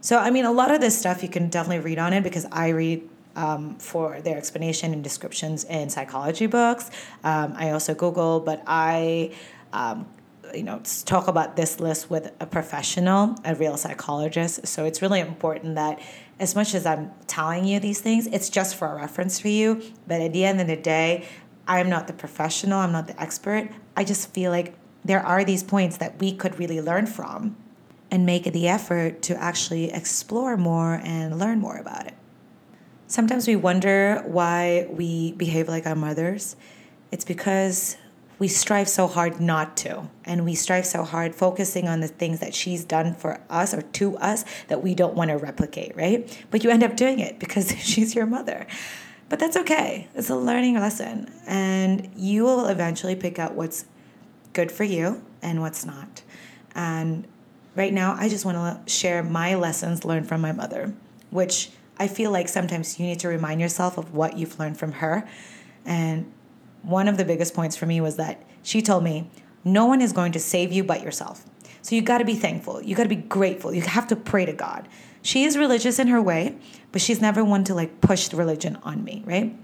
So, 0.01 0.17
I 0.17 0.31
mean, 0.31 0.46
a 0.46 0.51
lot 0.51 0.72
of 0.72 0.81
this 0.81 0.98
stuff 0.98 1.22
you 1.22 1.29
can 1.29 1.50
definitely 1.50 1.84
read 1.84 2.00
on 2.00 2.12
it 2.13 2.24
because 2.24 2.48
I 2.51 2.70
read 2.70 3.08
um, 3.36 3.75
for 3.75 4.20
their 4.22 4.36
explanation 4.36 4.93
and 4.93 5.03
descriptions 5.03 5.63
in 5.65 5.89
psychology 5.89 6.48
books. 6.48 6.89
Um, 7.24 7.53
I 7.55 7.72
also 7.72 7.93
Google, 7.93 8.39
but 8.39 8.63
I, 8.65 9.31
um, 9.74 10.08
you 10.53 10.63
know, 10.63 10.81
talk 11.05 11.27
about 11.27 11.55
this 11.55 11.79
list 11.79 12.10
with 12.10 12.31
a 12.39 12.46
professional, 12.46 13.36
a 13.46 13.55
real 13.55 13.77
psychologist. 13.77 14.65
So 14.67 14.86
it's 14.86 15.01
really 15.01 15.20
important 15.20 15.75
that 15.75 16.01
as 16.39 16.55
much 16.55 16.74
as 16.74 16.86
I'm 16.86 17.12
telling 17.27 17.63
you 17.65 17.79
these 17.79 18.01
things, 18.01 18.27
it's 18.27 18.50
just 18.50 18.75
for 18.75 18.88
a 18.91 18.96
reference 18.96 19.39
for 19.39 19.50
you. 19.50 19.81
But 20.08 20.20
at 20.20 20.34
the 20.34 20.43
end 20.43 20.60
of 20.60 20.67
the 20.67 20.75
day, 20.75 21.27
I'm 21.67 21.89
not 21.89 22.08
the 22.08 22.13
professional, 22.13 22.79
I'm 22.79 22.91
not 22.91 23.08
the 23.08 23.22
expert. 23.22 23.70
I 23.96 24.03
just 24.03 24.34
feel 24.34 24.50
like 24.50 24.74
there 25.05 25.25
are 25.25 25.46
these 25.46 25.63
points 25.63 25.98
that 25.98 26.20
we 26.20 26.34
could 26.34 26.60
really 26.60 26.81
learn 26.81 27.05
from 27.05 27.55
and 28.12 28.25
make 28.25 28.44
the 28.44 28.68
effort 28.68 29.22
to 29.24 29.41
actually 29.41 29.91
explore 29.91 30.58
more 30.58 31.00
and 31.03 31.39
learn 31.39 31.60
more 31.60 31.77
about 31.77 32.06
it. 32.06 32.13
Sometimes 33.08 33.48
we 33.48 33.56
wonder 33.56 34.22
why 34.27 34.88
we 34.89 35.32
behave 35.34 35.68
like 35.68 35.88
our 35.88 35.96
mothers. 35.96 36.56
It's 37.12 37.25
because 37.25 37.98
we 38.38 38.48
strive 38.48 38.89
so 38.89 39.08
hard 39.08 39.39
not 39.39 39.77
to. 39.77 40.10
And 40.25 40.44
we 40.44 40.56
strive 40.56 40.86
so 40.86 41.03
hard 41.03 41.36
focusing 41.36 41.88
on 41.88 42.00
the 42.00 42.08
things 42.08 42.39
that 42.39 42.53
she's 42.53 42.84
done 42.84 43.13
for 43.13 43.39
us 43.50 43.74
or 43.74 43.82
to 43.82 44.18
us 44.18 44.44
that 44.68 44.82
we 44.82 44.96
don't 44.96 45.13
want 45.13 45.30
to 45.30 45.38
replicate, 45.38 45.96
right? 45.96 46.46
But 46.51 46.63
you 46.63 46.70
end 46.70 46.84
up 46.84 46.98
doing 46.98 47.20
it 47.20 47.39
because 47.39 47.72
she's 47.80 48.15
your 48.15 48.25
mother. 48.25 48.65
But 49.30 49.39
that's 49.39 49.56
okay. 49.58 50.10
It's 50.15 50.30
a 50.30 50.36
learning 50.36 50.75
lesson. 50.75 51.32
And 51.46 52.10
you 52.15 52.44
will 52.44 52.65
eventually 52.65 53.15
pick 53.15 53.39
out 53.39 53.53
what's 53.53 53.86
good 54.53 54.72
for 54.72 54.84
you 54.84 55.24
and 55.41 55.62
what's 55.62 55.86
not. 55.86 56.24
And 56.74 57.27
right 57.75 57.94
now, 57.94 58.16
I 58.18 58.30
just 58.30 58.46
want 58.46 58.58
to 58.58 58.92
share 58.92 59.24
my 59.24 59.56
lessons 59.56 60.06
learned 60.06 60.28
from 60.28 60.42
my 60.42 60.51
mother, 60.51 60.94
which 61.30 61.72
I 61.98 62.08
feel 62.08 62.32
like 62.32 62.48
sometimes 62.48 63.00
you 63.00 63.06
need 63.06 63.20
to 63.20 63.28
remind 63.28 63.62
yourself 63.62 63.98
of 63.98 64.13
what 64.13 64.38
you've 64.38 64.60
learned 64.60 64.78
from 64.78 64.94
her. 64.94 65.28
And 65.86 66.32
one 66.82 67.08
of 67.08 67.18
the 67.18 67.25
biggest 67.25 67.54
points 67.54 67.75
for 67.75 67.86
me 67.86 68.01
was 68.01 68.16
that 68.18 68.44
she 68.63 68.82
told 68.82 69.04
me, 69.04 69.30
no 69.63 69.86
one 69.86 70.01
is 70.01 70.12
going 70.12 70.32
to 70.32 70.40
save 70.40 70.72
you 70.72 70.84
but 70.84 71.01
yourself. 71.04 71.46
So 71.82 71.96
you 71.96 72.01
got 72.01 72.20
to 72.20 72.25
be 72.25 72.36
thankful. 72.36 72.82
You 72.82 72.96
got 72.96 73.04
to 73.04 73.10
be 73.10 73.16
grateful. 73.16 73.74
You 73.74 73.82
have 73.82 74.08
to 74.08 74.16
pray 74.16 74.46
to 74.46 74.54
God. 74.54 74.88
She 75.22 75.44
is 75.44 75.58
religious 75.58 76.00
in 76.00 76.08
her 76.08 76.22
way, 76.22 76.58
but 76.92 77.01
she's 77.01 77.22
never 77.22 77.44
one 77.44 77.63
to 77.66 77.75
like 77.75 78.01
push 78.01 78.28
the 78.28 78.38
religion 78.38 78.78
on 78.84 79.04
me, 79.04 79.24
right? 79.25 79.56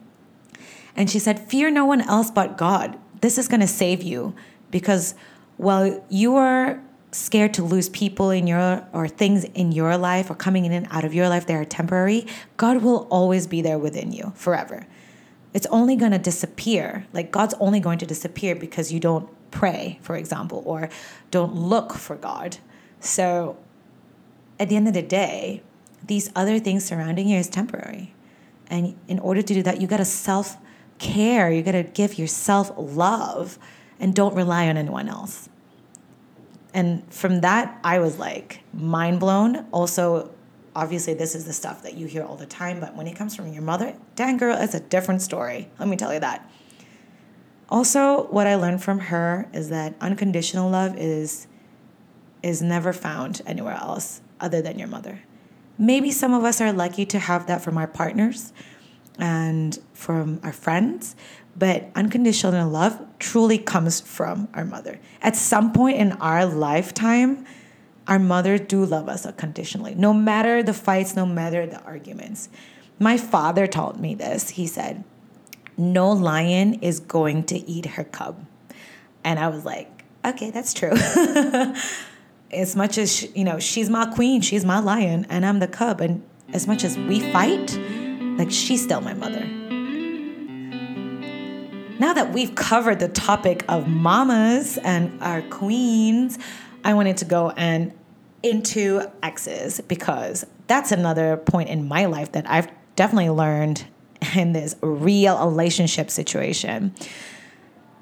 And 0.95 1.09
she 1.09 1.19
said, 1.19 1.39
Fear 1.39 1.71
no 1.71 1.85
one 1.85 2.01
else 2.01 2.31
but 2.31 2.57
God. 2.57 2.97
This 3.21 3.37
is 3.37 3.47
going 3.47 3.61
to 3.61 3.67
save 3.67 4.03
you 4.03 4.35
because 4.69 5.15
while 5.57 6.03
you 6.09 6.35
are 6.35 6.81
scared 7.17 7.53
to 7.55 7.63
lose 7.63 7.89
people 7.89 8.29
in 8.29 8.47
your 8.47 8.87
or 8.93 9.07
things 9.07 9.43
in 9.43 9.71
your 9.71 9.97
life 9.97 10.29
or 10.29 10.35
coming 10.35 10.65
in 10.65 10.71
and 10.71 10.87
out 10.91 11.03
of 11.03 11.13
your 11.13 11.29
life 11.29 11.45
that 11.47 11.55
are 11.55 11.65
temporary, 11.65 12.27
God 12.57 12.83
will 12.83 13.07
always 13.09 13.47
be 13.47 13.61
there 13.61 13.77
within 13.77 14.11
you 14.11 14.31
forever 14.35 14.85
it's 15.57 15.65
only 15.67 15.95
going 15.95 16.11
to 16.11 16.19
disappear. 16.19 17.07
Like 17.13 17.31
God's 17.31 17.55
only 17.59 17.79
going 17.79 17.97
to 17.97 18.05
disappear 18.05 18.55
because 18.55 18.93
you 18.93 18.99
don't 18.99 19.27
pray, 19.49 19.97
for 20.03 20.15
example, 20.15 20.61
or 20.65 20.89
don't 21.31 21.55
look 21.55 21.93
for 21.93 22.15
God. 22.15 22.57
So 22.99 23.57
at 24.59 24.69
the 24.69 24.75
end 24.75 24.87
of 24.87 24.93
the 24.93 25.01
day, 25.01 25.63
these 26.05 26.31
other 26.35 26.59
things 26.59 26.85
surrounding 26.85 27.27
you 27.27 27.39
is 27.39 27.49
temporary. 27.49 28.13
And 28.69 28.95
in 29.07 29.17
order 29.17 29.41
to 29.41 29.53
do 29.53 29.63
that, 29.63 29.81
you 29.81 29.87
got 29.87 29.97
to 29.97 30.05
self 30.05 30.57
care, 30.99 31.49
you 31.51 31.63
got 31.63 31.71
to 31.71 31.83
give 31.83 32.19
yourself 32.19 32.71
love 32.77 33.57
and 33.99 34.13
don't 34.13 34.35
rely 34.35 34.67
on 34.67 34.77
anyone 34.77 35.09
else. 35.09 35.49
And 36.77 37.11
from 37.11 37.41
that, 37.41 37.79
I 37.83 37.97
was 37.97 38.19
like 38.19 38.61
mind 38.71 39.19
blown. 39.19 39.65
Also, 39.71 40.29
obviously 40.75 41.15
this 41.15 41.33
is 41.33 41.43
the 41.45 41.51
stuff 41.51 41.81
that 41.81 41.95
you 41.95 42.05
hear 42.05 42.23
all 42.23 42.35
the 42.35 42.45
time, 42.45 42.79
but 42.79 42.95
when 42.95 43.07
it 43.07 43.15
comes 43.15 43.35
from 43.35 43.51
your 43.51 43.63
mother, 43.63 43.95
dang 44.15 44.37
girl, 44.37 44.55
it's 44.55 44.75
a 44.75 44.79
different 44.79 45.23
story. 45.23 45.71
Let 45.79 45.89
me 45.89 45.97
tell 45.97 46.13
you 46.13 46.19
that. 46.19 46.47
Also, 47.67 48.27
what 48.27 48.45
I 48.45 48.53
learned 48.53 48.83
from 48.83 48.99
her 48.99 49.49
is 49.53 49.69
that 49.69 49.95
unconditional 49.99 50.69
love 50.69 50.95
is 50.95 51.47
is 52.43 52.61
never 52.61 52.93
found 52.93 53.41
anywhere 53.47 53.73
else 53.73 54.21
other 54.39 54.61
than 54.61 54.77
your 54.77 54.87
mother. 54.87 55.21
Maybe 55.79 56.11
some 56.11 56.31
of 56.31 56.43
us 56.43 56.61
are 56.61 56.71
lucky 56.71 57.07
to 57.07 57.17
have 57.17 57.47
that 57.47 57.63
from 57.63 57.79
our 57.79 57.87
partners 57.87 58.53
and 59.19 59.77
from 59.93 60.39
our 60.43 60.53
friends, 60.53 61.15
but 61.55 61.89
unconditional 61.95 62.69
love 62.69 62.99
truly 63.19 63.57
comes 63.57 63.99
from 63.99 64.47
our 64.53 64.63
mother. 64.63 64.99
At 65.21 65.35
some 65.35 65.73
point 65.73 65.97
in 65.97 66.11
our 66.13 66.45
lifetime, 66.45 67.45
our 68.07 68.19
mothers 68.19 68.61
do 68.61 68.85
love 68.85 69.09
us 69.09 69.25
unconditionally, 69.25 69.95
no 69.95 70.13
matter 70.13 70.63
the 70.63 70.73
fights, 70.73 71.15
no 71.15 71.25
matter 71.25 71.65
the 71.65 71.81
arguments. 71.81 72.49
My 72.99 73.17
father 73.17 73.67
taught 73.67 73.99
me 73.99 74.15
this. 74.15 74.49
He 74.49 74.65
said, 74.65 75.03
No 75.75 76.11
lion 76.11 76.75
is 76.75 76.99
going 76.99 77.43
to 77.45 77.57
eat 77.57 77.85
her 77.85 78.03
cub. 78.03 78.45
And 79.23 79.39
I 79.39 79.49
was 79.49 79.65
like, 79.65 80.03
Okay, 80.25 80.51
that's 80.51 80.73
true. 80.73 80.91
as 82.51 82.75
much 82.75 82.97
as, 82.97 83.13
she, 83.15 83.27
you 83.29 83.43
know, 83.43 83.59
she's 83.59 83.89
my 83.89 84.05
queen, 84.13 84.41
she's 84.41 84.65
my 84.65 84.79
lion, 84.79 85.25
and 85.29 85.45
I'm 85.45 85.59
the 85.59 85.67
cub. 85.67 86.01
And 86.01 86.23
as 86.53 86.67
much 86.67 86.83
as 86.83 86.97
we 86.97 87.19
fight, 87.31 87.77
like, 88.37 88.51
she's 88.51 88.83
still 88.83 89.01
my 89.01 89.13
mother. 89.13 89.45
Now 91.99 92.13
that 92.13 92.31
we've 92.31 92.53
covered 92.53 92.99
the 92.99 93.07
topic 93.07 93.65
of 93.67 93.87
mamas 93.87 94.77
and 94.77 95.21
our 95.21 95.41
queens, 95.41 96.37
I 96.83 96.93
wanted 96.93 97.17
to 97.17 97.25
go 97.25 97.49
and 97.51 97.91
into 98.43 99.01
exes 99.23 99.81
because 99.81 100.45
that's 100.67 100.91
another 100.91 101.37
point 101.37 101.69
in 101.69 101.87
my 101.87 102.05
life 102.05 102.33
that 102.33 102.49
I've 102.49 102.69
definitely 102.95 103.31
learned 103.31 103.85
in 104.35 104.53
this 104.53 104.75
real 104.81 105.43
relationship 105.43 106.11
situation. 106.11 106.93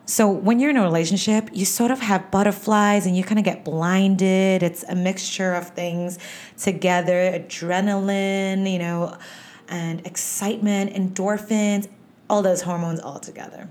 So, 0.07 0.29
when 0.29 0.59
you're 0.59 0.69
in 0.69 0.77
a 0.77 0.83
relationship, 0.83 1.49
you 1.51 1.65
sort 1.65 1.89
of 1.89 1.99
have 1.99 2.29
butterflies 2.29 3.07
and 3.07 3.17
you 3.17 3.23
kind 3.23 3.39
of 3.39 3.45
get 3.45 3.65
blinded. 3.65 4.61
It's 4.61 4.83
a 4.83 4.93
mixture 4.93 5.53
of 5.53 5.69
things 5.69 6.19
together 6.57 7.31
adrenaline, 7.31 8.71
you 8.71 8.77
know, 8.77 9.17
and 9.67 10.05
excitement, 10.05 10.93
endorphins, 10.93 11.87
all 12.29 12.41
those 12.41 12.61
hormones 12.61 12.99
all 12.99 13.19
together. 13.19 13.69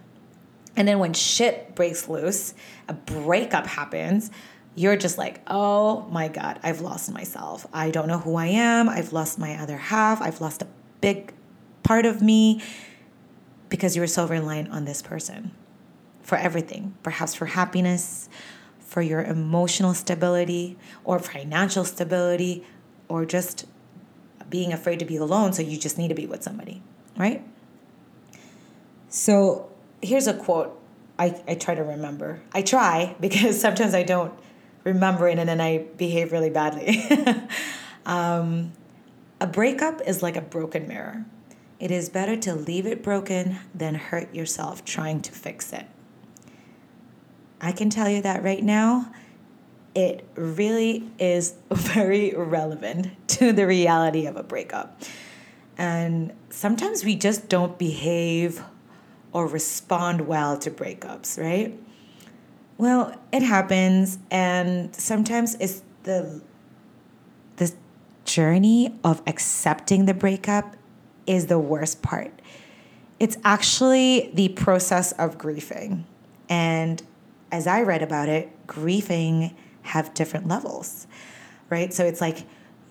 And 0.76 0.88
then 0.88 0.98
when 0.98 1.12
shit 1.12 1.74
breaks 1.74 2.08
loose, 2.08 2.54
a 2.88 2.94
breakup 2.94 3.66
happens, 3.66 4.30
you're 4.74 4.96
just 4.96 5.18
like, 5.18 5.40
oh 5.46 6.02
my 6.10 6.28
God, 6.28 6.58
I've 6.62 6.80
lost 6.80 7.12
myself. 7.12 7.66
I 7.72 7.90
don't 7.90 8.08
know 8.08 8.18
who 8.18 8.34
I 8.36 8.46
am. 8.46 8.88
I've 8.88 9.12
lost 9.12 9.38
my 9.38 9.54
other 9.54 9.76
half. 9.76 10.20
I've 10.20 10.40
lost 10.40 10.62
a 10.62 10.66
big 11.00 11.32
part 11.84 12.06
of 12.06 12.22
me 12.22 12.60
because 13.68 13.94
you 13.94 14.02
were 14.02 14.08
so 14.08 14.26
reliant 14.26 14.70
on 14.70 14.84
this 14.84 15.00
person 15.00 15.52
for 16.22 16.36
everything, 16.36 16.94
perhaps 17.02 17.34
for 17.34 17.46
happiness, 17.46 18.28
for 18.80 19.02
your 19.02 19.22
emotional 19.22 19.94
stability, 19.94 20.76
or 21.04 21.18
financial 21.18 21.84
stability, 21.84 22.64
or 23.08 23.24
just 23.24 23.66
being 24.54 24.72
afraid 24.72 25.00
to 25.00 25.04
be 25.04 25.16
alone. 25.16 25.52
So 25.52 25.62
you 25.62 25.76
just 25.76 25.98
need 25.98 26.06
to 26.10 26.14
be 26.14 26.26
with 26.26 26.44
somebody, 26.44 26.80
right? 27.16 27.44
So 29.08 29.68
here's 30.00 30.28
a 30.28 30.34
quote 30.34 30.80
I, 31.18 31.42
I 31.48 31.56
try 31.56 31.74
to 31.74 31.82
remember. 31.82 32.40
I 32.52 32.62
try 32.62 33.16
because 33.20 33.60
sometimes 33.60 33.94
I 33.94 34.04
don't 34.04 34.32
remember 34.84 35.26
it 35.26 35.40
and 35.40 35.48
then 35.48 35.60
I 35.60 35.78
behave 35.96 36.30
really 36.30 36.50
badly. 36.50 37.02
um, 38.06 38.72
a 39.40 39.48
breakup 39.48 40.00
is 40.02 40.22
like 40.22 40.36
a 40.36 40.40
broken 40.40 40.86
mirror. 40.86 41.24
It 41.80 41.90
is 41.90 42.08
better 42.08 42.36
to 42.36 42.54
leave 42.54 42.86
it 42.86 43.02
broken 43.02 43.58
than 43.74 43.96
hurt 43.96 44.32
yourself 44.32 44.84
trying 44.84 45.20
to 45.22 45.32
fix 45.32 45.72
it. 45.72 45.86
I 47.60 47.72
can 47.72 47.90
tell 47.90 48.08
you 48.08 48.22
that 48.22 48.44
right 48.44 48.62
now, 48.62 49.10
it 49.94 50.26
really 50.34 51.08
is 51.18 51.54
very 51.72 52.32
relevant 52.34 53.08
to 53.28 53.52
the 53.52 53.66
reality 53.66 54.26
of 54.26 54.36
a 54.36 54.42
breakup. 54.42 55.02
And 55.76 56.32
sometimes 56.50 57.04
we 57.04 57.16
just 57.16 57.48
don't 57.48 57.78
behave 57.78 58.62
or 59.32 59.46
respond 59.46 60.22
well 60.22 60.56
to 60.58 60.70
breakups, 60.70 61.42
right? 61.42 61.78
Well, 62.78 63.14
it 63.32 63.42
happens, 63.42 64.18
and 64.30 64.94
sometimes 64.94 65.54
it's 65.56 65.82
the 66.04 66.42
the 67.56 67.72
journey 68.24 68.98
of 69.04 69.22
accepting 69.26 70.06
the 70.06 70.14
breakup 70.14 70.76
is 71.26 71.46
the 71.46 71.58
worst 71.58 72.02
part. 72.02 72.32
It's 73.20 73.36
actually 73.44 74.30
the 74.34 74.48
process 74.50 75.12
of 75.12 75.38
grieving. 75.38 76.04
And 76.48 77.02
as 77.52 77.66
I 77.66 77.82
read 77.82 78.02
about 78.02 78.28
it, 78.28 78.50
grieving 78.66 79.54
have 79.84 80.12
different 80.14 80.48
levels. 80.48 81.06
Right? 81.70 81.92
So 81.94 82.04
it's 82.04 82.20
like 82.20 82.44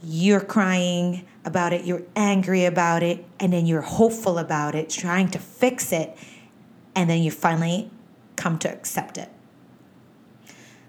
you're 0.04 0.42
crying 0.42 1.26
about 1.46 1.74
it, 1.74 1.86
you're 1.86 2.04
angry 2.16 2.66
about 2.66 3.04
it, 3.04 3.24
and 3.40 3.54
then 3.54 3.66
you're 3.66 3.82
hopeful 3.82 4.38
about 4.38 4.76
it, 4.76 4.90
trying 4.90 5.30
to 5.30 5.40
fix 5.40 5.92
it, 5.92 6.18
and 6.96 7.10
then 7.10 7.22
you 7.22 7.32
finally 7.32 7.92
come 8.36 8.58
to 8.60 8.72
accept 8.72 9.18
it 9.18 9.30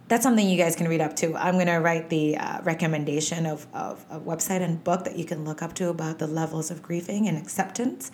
that's 0.09 0.23
something 0.23 0.49
you 0.49 0.59
guys 0.59 0.77
can 0.77 0.87
read 0.87 1.01
up 1.01 1.17
to. 1.17 1.35
I'm 1.35 1.55
going 1.55 1.67
to 1.67 1.79
write 1.79 2.11
the 2.11 2.37
uh, 2.37 2.61
recommendation 2.63 3.47
of, 3.47 3.67
of 3.73 4.05
a 4.11 4.21
website 4.21 4.61
and 4.61 4.83
book 4.83 5.05
that 5.05 5.17
you 5.17 5.25
can 5.25 5.45
look 5.45 5.63
up 5.63 5.75
to 5.75 5.89
about 5.89 6.19
the 6.19 6.27
levels 6.27 6.71
of 6.71 6.83
grieving 6.83 7.27
and 7.27 7.39
acceptance. 7.39 8.11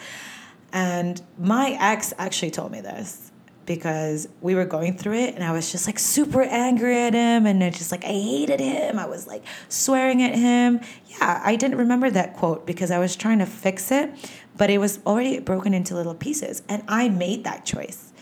And 0.73 1.21
my 1.37 1.77
ex 1.81 2.15
actually 2.17 2.53
told 2.53 2.71
me 2.71 2.81
this 2.81 3.30
because 3.71 4.27
we 4.41 4.57
were 4.57 4.65
going 4.65 4.99
through 4.99 5.15
it 5.15 5.37
and 5.37 5.45
I 5.45 5.53
was 5.53 5.71
just 5.71 5.87
like 5.87 6.01
super 6.01 6.43
angry 6.43 6.99
at 6.99 7.15
him 7.15 7.47
and 7.47 7.61
just 7.73 7.93
like 7.93 8.05
I 8.05 8.09
hated 8.09 8.59
him. 8.59 8.99
I 8.99 9.07
was 9.07 9.29
like 9.29 9.45
swearing 9.69 10.25
at 10.25 10.35
him. 10.35 10.81
Yeah, 11.07 11.41
I 11.45 11.55
didn't 11.55 11.79
remember 11.79 12.11
that 12.11 12.35
quote 12.35 12.67
because 12.67 12.91
I 12.91 12.99
was 12.99 13.15
trying 13.15 13.39
to 13.39 13.47
fix 13.47 13.93
it, 13.93 14.13
but 14.57 14.71
it 14.71 14.79
was 14.79 14.99
already 15.07 15.39
broken 15.39 15.73
into 15.73 15.95
little 15.95 16.17
pieces 16.17 16.65
and 16.69 16.83
I 16.89 17.11
made 17.11 17.45
that 17.45 17.65
choice. 17.65 18.13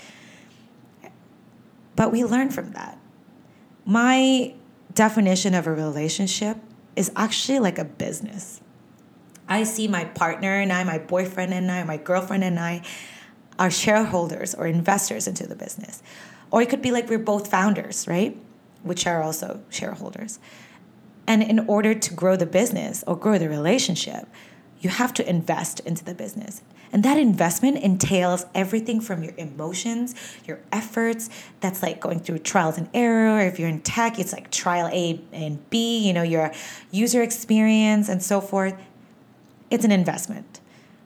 But 1.97 2.13
we 2.13 2.27
learned 2.27 2.53
from 2.53 2.73
that 2.73 2.99
my 3.87 4.53
definition 4.93 5.55
of 5.55 5.67
a 5.67 5.73
relationship 5.73 6.59
is 6.95 7.11
actually 7.17 7.59
like 7.59 7.79
a 7.79 7.87
business. 7.87 8.61
I 9.49 9.65
see 9.65 9.89
my 9.89 10.05
partner 10.05 10.61
and 10.61 10.71
I, 10.71 10.85
my 10.85 10.99
boyfriend 10.99 11.55
and 11.55 11.73
I, 11.73 11.85
my 11.85 11.97
girlfriend 11.97 12.45
and 12.45 12.61
I 12.61 12.83
are 13.59 13.71
shareholders 13.71 14.55
or 14.55 14.67
investors 14.67 15.27
into 15.27 15.47
the 15.47 15.57
business. 15.57 16.03
Or 16.51 16.63
it 16.63 16.69
could 16.69 16.83
be 16.83 16.91
like 16.91 17.09
we're 17.09 17.19
both 17.19 17.51
founders, 17.51 18.07
right? 18.07 18.37
Which 18.83 19.07
are 19.07 19.23
also 19.23 19.61
shareholders. 19.69 20.39
And 21.27 21.43
in 21.43 21.61
order 21.61 21.95
to 21.95 22.15
grow 22.15 22.37
the 22.37 22.47
business 22.47 23.05
or 23.07 23.17
grow 23.17 23.37
the 23.37 23.49
relationship, 23.49 24.27
you 24.81 24.91
have 24.91 25.13
to 25.15 25.29
invest 25.29 25.81
into 25.81 26.05
the 26.05 26.15
business. 26.15 26.63
And 26.91 27.03
that 27.03 27.19
investment 27.19 27.79
entails 27.79 28.47
everything 28.55 29.01
from 29.01 29.23
your 29.23 29.35
emotions, 29.37 30.15
your 30.47 30.61
efforts. 30.73 31.29
That's 31.61 31.83
like 31.83 32.01
going 32.01 32.21
through 32.21 32.39
trials 32.39 32.79
and 32.79 32.89
error. 32.95 33.41
If 33.41 33.59
you're 33.59 33.69
in 33.69 33.83
tech, 33.83 34.19
it's 34.19 34.33
like 34.33 34.51
trial 34.51 34.89
A 34.93 35.21
and 35.33 35.69
B, 35.69 35.99
you 35.99 36.15
know, 36.15 36.23
your 36.23 36.53
user 36.91 37.23
experience 37.23 38.09
and 38.09 38.23
so 38.23 38.41
forth. 38.41 38.75
It's 39.71 39.85
an 39.85 39.93
investment. 39.93 40.61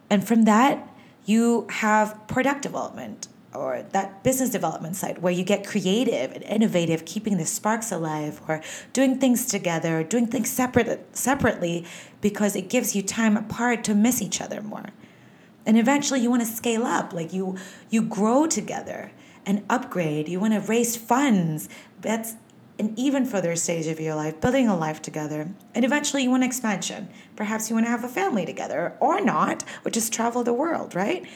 And 0.09 0.27
from 0.27 0.45
that, 0.45 0.89
you 1.25 1.67
have 1.71 2.27
product 2.27 2.63
development 2.63 3.29
or 3.55 3.85
that 3.93 4.23
business 4.25 4.51
development 4.51 4.97
side 4.97 5.19
where 5.19 5.33
you 5.33 5.45
get 5.45 5.67
creative 5.67 6.33
and 6.33 6.43
innovative, 6.45 7.05
keeping 7.05 7.37
the 7.37 7.45
sparks 7.45 7.93
alive, 7.93 8.41
or 8.49 8.63
doing 8.93 9.19
things 9.19 9.47
together, 9.47 10.03
doing 10.03 10.27
things 10.27 10.51
separate 10.51 11.15
separately 11.17 11.85
because 12.21 12.57
it 12.57 12.69
gives 12.69 12.97
you 12.97 13.03
time 13.03 13.37
apart 13.37 13.85
to 13.85 13.95
miss 13.95 14.23
each 14.23 14.41
other 14.41 14.63
more. 14.63 14.87
And 15.67 15.79
eventually 15.79 16.21
you 16.21 16.31
want 16.31 16.43
to 16.43 16.49
scale 16.49 16.85
up, 16.85 17.13
like 17.13 17.33
you 17.33 17.57
you 17.91 18.03
grow 18.03 18.47
together 18.47 19.13
and 19.45 19.65
upgrade. 19.69 20.29
You 20.29 20.41
want 20.41 20.55
to 20.55 20.61
raise 20.61 20.97
funds. 20.97 21.69
That's 22.01 22.35
an 22.79 22.95
even 22.97 23.25
further 23.25 23.55
stage 23.57 23.87
of 23.87 24.01
your 24.01 24.15
life, 24.15 24.41
building 24.41 24.69
a 24.69 24.77
life 24.77 25.03
together. 25.03 25.49
And 25.75 25.85
eventually 25.85 26.25
you 26.25 26.31
want 26.31 26.45
expansion. 26.45 27.09
Perhaps 27.37 27.69
you 27.69 27.77
want 27.77 27.87
to 27.87 27.91
have 27.91 28.05
a 28.05 28.09
family 28.09 28.47
together 28.47 28.97
or 29.01 29.21
not, 29.21 29.65
or 29.85 29.91
just 29.91 30.13
travel 30.13 30.43
the 30.43 30.53
world, 30.53 30.95
right? 30.95 31.27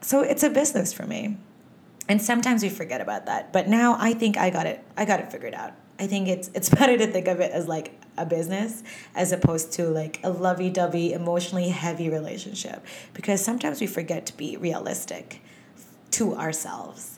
So 0.00 0.20
it's 0.20 0.42
a 0.42 0.50
business 0.50 0.92
for 0.92 1.06
me. 1.06 1.36
And 2.08 2.22
sometimes 2.22 2.62
we 2.62 2.68
forget 2.68 3.00
about 3.00 3.26
that. 3.26 3.52
But 3.52 3.68
now 3.68 3.96
I 3.98 4.14
think 4.14 4.36
I 4.36 4.50
got 4.50 4.66
it. 4.66 4.84
I 4.96 5.04
got 5.04 5.20
it 5.20 5.30
figured 5.30 5.54
out. 5.54 5.72
I 5.98 6.06
think 6.06 6.28
it's 6.28 6.50
it's 6.54 6.68
better 6.80 6.96
to 6.98 7.06
think 7.06 7.26
of 7.28 7.40
it 7.40 7.52
as 7.52 7.68
like 7.68 8.00
a 8.16 8.24
business 8.24 8.82
as 9.14 9.32
opposed 9.32 9.72
to 9.72 9.88
like 9.88 10.20
a 10.22 10.30
lovey-dovey, 10.30 11.12
emotionally 11.12 11.68
heavy 11.68 12.08
relationship 12.08 12.84
because 13.12 13.44
sometimes 13.44 13.80
we 13.80 13.86
forget 13.86 14.24
to 14.26 14.36
be 14.36 14.56
realistic 14.56 15.42
to 16.12 16.34
ourselves. 16.34 17.15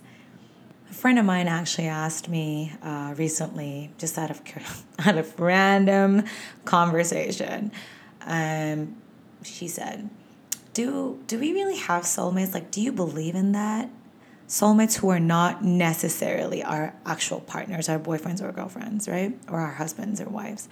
A 0.90 0.94
friend 0.94 1.18
of 1.18 1.24
mine 1.24 1.48
actually 1.48 1.86
asked 1.88 2.28
me 2.28 2.72
uh, 2.82 3.14
recently, 3.16 3.92
just 3.98 4.18
out 4.18 4.30
of 4.30 4.40
out 5.06 5.18
of 5.18 5.38
random 5.38 6.24
conversation, 6.64 7.72
um, 8.22 8.96
she 9.42 9.68
said, 9.68 10.08
"Do 10.72 11.22
do 11.26 11.38
we 11.38 11.52
really 11.52 11.76
have 11.76 12.04
soulmates? 12.04 12.54
Like, 12.54 12.70
do 12.70 12.80
you 12.80 12.92
believe 12.92 13.34
in 13.34 13.52
that?" 13.52 13.90
soulmates 14.48 14.96
who 14.96 15.10
are 15.10 15.20
not 15.20 15.62
necessarily 15.62 16.64
our 16.64 16.94
actual 17.04 17.40
partners, 17.40 17.88
our 17.88 17.98
boyfriends 17.98 18.42
or 18.42 18.50
girlfriends, 18.50 19.06
right? 19.06 19.38
Or 19.48 19.60
our 19.60 19.74
husbands 19.74 20.20
or 20.22 20.28
wives. 20.30 20.70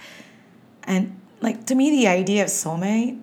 And 0.85 1.21
like 1.43 1.67
to 1.67 1.75
me, 1.75 1.91
the 1.91 2.09
idea 2.09 2.43
of 2.45 2.49
soulmate 2.49 3.23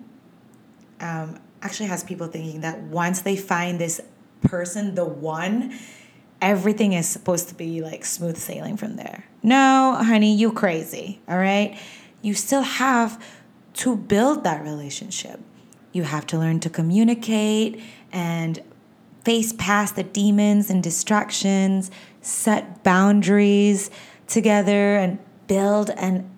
um, 1.00 1.40
actually 1.60 1.88
has 1.88 2.04
people 2.04 2.28
thinking 2.28 2.60
that 2.60 2.80
once 2.82 3.22
they 3.22 3.36
find 3.36 3.80
this 3.80 4.00
person, 4.42 4.94
the 4.94 5.04
one, 5.04 5.76
everything 6.40 6.92
is 6.92 7.08
supposed 7.08 7.48
to 7.48 7.54
be 7.54 7.80
like 7.80 8.04
smooth 8.04 8.36
sailing 8.36 8.76
from 8.76 8.96
there. 8.96 9.24
No, 9.42 9.96
honey, 9.98 10.34
you 10.34 10.52
crazy, 10.52 11.20
all 11.28 11.38
right? 11.38 11.78
You 12.22 12.34
still 12.34 12.62
have 12.62 13.22
to 13.74 13.96
build 13.96 14.44
that 14.44 14.62
relationship. 14.62 15.40
You 15.92 16.04
have 16.04 16.26
to 16.28 16.38
learn 16.38 16.60
to 16.60 16.70
communicate 16.70 17.80
and 18.12 18.60
face 19.24 19.52
past 19.52 19.96
the 19.96 20.02
demons 20.02 20.70
and 20.70 20.82
distractions, 20.82 21.90
set 22.20 22.82
boundaries 22.82 23.90
together, 24.26 24.96
and 24.96 25.18
build. 25.46 25.90
And 25.90 26.30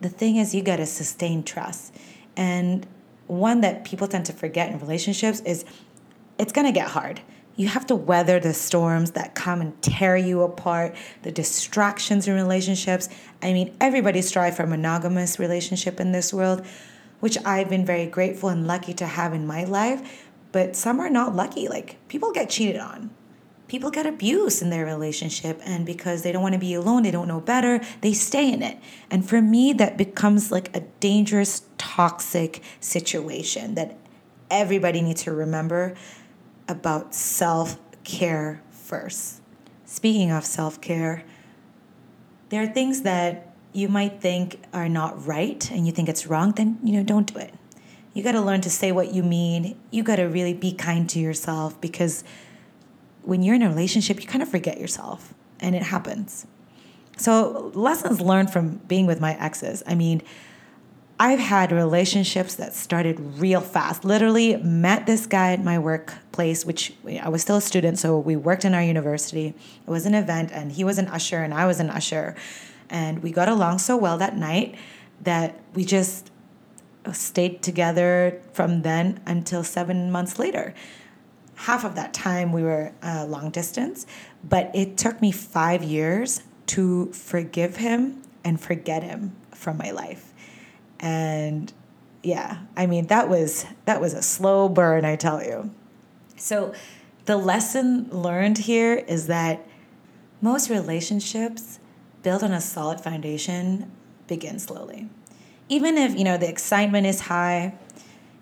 the 0.00 0.08
thing 0.08 0.36
is, 0.36 0.54
you 0.54 0.62
got 0.62 0.76
to 0.76 0.86
sustain 0.86 1.42
trust. 1.42 1.94
And 2.36 2.86
one 3.26 3.62
that 3.62 3.84
people 3.84 4.06
tend 4.06 4.26
to 4.26 4.32
forget 4.32 4.70
in 4.70 4.78
relationships 4.78 5.40
is 5.40 5.64
it's 6.38 6.52
going 6.52 6.66
to 6.66 6.72
get 6.72 6.88
hard. 6.88 7.20
You 7.56 7.68
have 7.68 7.86
to 7.86 7.96
weather 7.96 8.38
the 8.38 8.54
storms 8.54 9.12
that 9.12 9.34
come 9.34 9.60
and 9.60 9.80
tear 9.82 10.16
you 10.16 10.42
apart, 10.42 10.94
the 11.22 11.32
distractions 11.32 12.28
in 12.28 12.34
relationships. 12.34 13.08
I 13.42 13.52
mean, 13.52 13.74
everybody 13.80 14.22
strives 14.22 14.56
for 14.56 14.64
a 14.64 14.66
monogamous 14.66 15.38
relationship 15.38 15.98
in 15.98 16.12
this 16.12 16.34
world, 16.34 16.64
which 17.20 17.38
I've 17.44 17.70
been 17.70 17.86
very 17.86 18.06
grateful 18.06 18.50
and 18.50 18.66
lucky 18.66 18.92
to 18.94 19.06
have 19.06 19.32
in 19.32 19.46
my 19.46 19.64
life 19.64 20.26
but 20.56 20.74
some 20.74 21.00
are 21.00 21.10
not 21.10 21.36
lucky. 21.36 21.68
Like 21.68 21.96
people 22.08 22.32
get 22.32 22.48
cheated 22.48 22.78
on. 22.78 23.10
People 23.68 23.90
get 23.90 24.06
abused 24.06 24.62
in 24.62 24.70
their 24.70 24.86
relationship, 24.86 25.60
and 25.66 25.84
because 25.84 26.22
they 26.22 26.32
don't 26.32 26.40
want 26.40 26.54
to 26.54 26.58
be 26.58 26.72
alone, 26.72 27.02
they 27.02 27.10
don't 27.10 27.28
know 27.28 27.40
better, 27.40 27.80
they 28.00 28.14
stay 28.14 28.50
in 28.50 28.62
it. 28.62 28.78
And 29.10 29.28
for 29.28 29.42
me, 29.42 29.74
that 29.74 29.98
becomes 29.98 30.50
like 30.50 30.74
a 30.74 30.80
dangerous, 30.98 31.62
toxic 31.76 32.62
situation 32.80 33.74
that 33.74 33.98
everybody 34.50 35.02
needs 35.02 35.24
to 35.24 35.32
remember 35.32 35.94
about 36.68 37.14
self 37.14 37.78
care 38.04 38.62
first. 38.70 39.40
Speaking 39.84 40.30
of 40.30 40.44
self 40.44 40.80
care, 40.80 41.24
there 42.48 42.62
are 42.62 42.66
things 42.66 43.02
that 43.02 43.54
you 43.72 43.88
might 43.88 44.20
think 44.20 44.62
are 44.72 44.88
not 44.88 45.26
right 45.26 45.70
and 45.70 45.86
you 45.86 45.92
think 45.92 46.08
it's 46.08 46.26
wrong, 46.26 46.52
then 46.52 46.78
you 46.82 46.92
know, 46.92 47.02
don't 47.02 47.32
do 47.32 47.38
it. 47.38 47.52
You 48.14 48.22
got 48.22 48.32
to 48.32 48.40
learn 48.40 48.62
to 48.62 48.70
say 48.70 48.92
what 48.92 49.12
you 49.12 49.22
mean. 49.22 49.78
You 49.90 50.02
got 50.02 50.16
to 50.16 50.24
really 50.24 50.54
be 50.54 50.72
kind 50.72 51.08
to 51.10 51.18
yourself 51.18 51.78
because 51.80 52.24
when 53.22 53.42
you're 53.42 53.54
in 53.54 53.62
a 53.62 53.68
relationship, 53.68 54.20
you 54.22 54.26
kind 54.26 54.42
of 54.42 54.48
forget 54.48 54.80
yourself 54.80 55.34
and 55.60 55.74
it 55.74 55.82
happens. 55.82 56.46
So, 57.18 57.70
lessons 57.74 58.20
learned 58.20 58.50
from 58.50 58.76
being 58.88 59.06
with 59.06 59.20
my 59.20 59.38
exes. 59.38 59.82
I 59.86 59.94
mean, 59.94 60.22
I've 61.18 61.38
had 61.38 61.72
relationships 61.72 62.56
that 62.56 62.74
started 62.74 63.18
real 63.38 63.62
fast. 63.62 64.04
Literally, 64.04 64.56
met 64.58 65.06
this 65.06 65.26
guy 65.26 65.52
at 65.52 65.64
my 65.64 65.78
workplace, 65.78 66.66
which 66.66 66.92
I 67.22 67.30
was 67.30 67.40
still 67.40 67.56
a 67.56 67.62
student, 67.62 67.98
so 67.98 68.18
we 68.18 68.36
worked 68.36 68.66
in 68.66 68.74
our 68.74 68.82
university. 68.82 69.54
It 69.86 69.90
was 69.90 70.04
an 70.04 70.14
event, 70.14 70.50
and 70.52 70.72
he 70.72 70.84
was 70.84 70.98
an 70.98 71.08
usher, 71.08 71.42
and 71.42 71.54
I 71.54 71.66
was 71.66 71.80
an 71.80 71.88
usher. 71.88 72.36
And 72.90 73.22
we 73.22 73.32
got 73.32 73.48
along 73.48 73.78
so 73.78 73.96
well 73.96 74.18
that 74.18 74.36
night 74.36 74.74
that 75.22 75.58
we 75.74 75.86
just 75.86 76.30
stayed 77.12 77.62
together 77.62 78.42
from 78.52 78.82
then 78.82 79.20
until 79.26 79.64
seven 79.64 80.10
months 80.10 80.38
later. 80.38 80.74
Half 81.54 81.84
of 81.84 81.94
that 81.94 82.12
time 82.12 82.52
we 82.52 82.62
were 82.62 82.92
uh, 83.02 83.24
long 83.26 83.50
distance, 83.50 84.06
but 84.44 84.70
it 84.74 84.98
took 84.98 85.22
me 85.22 85.32
five 85.32 85.82
years 85.82 86.42
to 86.66 87.10
forgive 87.12 87.76
him 87.76 88.22
and 88.44 88.60
forget 88.60 89.02
him 89.02 89.34
from 89.52 89.78
my 89.78 89.90
life. 89.90 90.34
And 91.00 91.72
yeah, 92.22 92.58
I 92.76 92.86
mean 92.86 93.06
that 93.06 93.28
was 93.28 93.66
that 93.84 94.00
was 94.00 94.14
a 94.14 94.22
slow 94.22 94.68
burn, 94.68 95.04
I 95.04 95.16
tell 95.16 95.42
you. 95.42 95.70
So 96.36 96.74
the 97.24 97.36
lesson 97.36 98.08
learned 98.10 98.58
here 98.58 98.94
is 98.94 99.26
that 99.26 99.66
most 100.40 100.70
relationships 100.70 101.78
built 102.22 102.42
on 102.42 102.52
a 102.52 102.60
solid 102.60 103.00
foundation 103.00 103.90
begin 104.26 104.58
slowly 104.58 105.08
even 105.68 105.96
if 105.98 106.16
you 106.16 106.24
know 106.24 106.36
the 106.36 106.48
excitement 106.48 107.06
is 107.06 107.20
high 107.22 107.74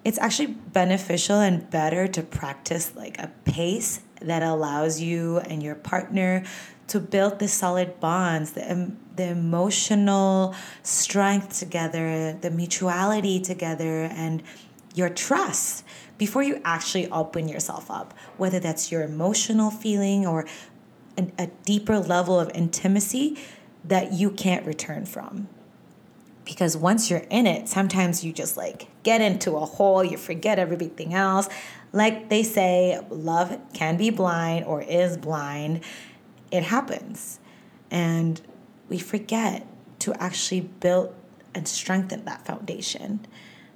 it's 0.04 0.18
actually 0.18 0.46
beneficial 0.46 1.40
and 1.40 1.68
better 1.70 2.06
to 2.06 2.22
practice 2.22 2.94
like 2.94 3.18
a 3.18 3.30
pace 3.44 4.00
that 4.20 4.42
allows 4.42 5.00
you 5.00 5.38
and 5.38 5.62
your 5.62 5.74
partner 5.74 6.44
to 6.88 7.00
build 7.00 7.38
the 7.38 7.48
solid 7.48 7.98
bonds 8.00 8.52
the, 8.52 8.92
the 9.16 9.28
emotional 9.28 10.54
strength 10.82 11.58
together 11.58 12.32
the 12.40 12.50
mutuality 12.50 13.40
together 13.40 14.04
and 14.04 14.42
your 14.94 15.08
trust 15.08 15.84
before 16.18 16.42
you 16.42 16.60
actually 16.64 17.10
open 17.10 17.48
yourself 17.48 17.90
up 17.90 18.14
whether 18.36 18.60
that's 18.60 18.92
your 18.92 19.02
emotional 19.02 19.70
feeling 19.70 20.26
or 20.26 20.46
an, 21.16 21.32
a 21.38 21.46
deeper 21.64 21.98
level 21.98 22.38
of 22.38 22.50
intimacy 22.54 23.36
that 23.84 24.12
you 24.12 24.30
can't 24.30 24.66
return 24.66 25.04
from 25.04 25.48
because 26.44 26.76
once 26.76 27.10
you're 27.10 27.24
in 27.30 27.46
it, 27.46 27.68
sometimes 27.68 28.24
you 28.24 28.32
just 28.32 28.56
like 28.56 28.88
get 29.02 29.20
into 29.20 29.56
a 29.56 29.64
hole, 29.64 30.04
you 30.04 30.16
forget 30.16 30.58
everything 30.58 31.14
else. 31.14 31.48
Like 31.92 32.28
they 32.28 32.42
say, 32.42 33.00
love 33.10 33.56
can 33.72 33.96
be 33.96 34.10
blind 34.10 34.66
or 34.66 34.82
is 34.82 35.16
blind. 35.16 35.82
It 36.54 36.62
happens. 36.62 37.40
And 37.90 38.40
we 38.88 38.98
forget 38.98 39.66
to 40.00 40.14
actually 40.22 40.60
build 40.60 41.12
and 41.52 41.66
strengthen 41.66 42.24
that 42.26 42.46
foundation. 42.46 43.26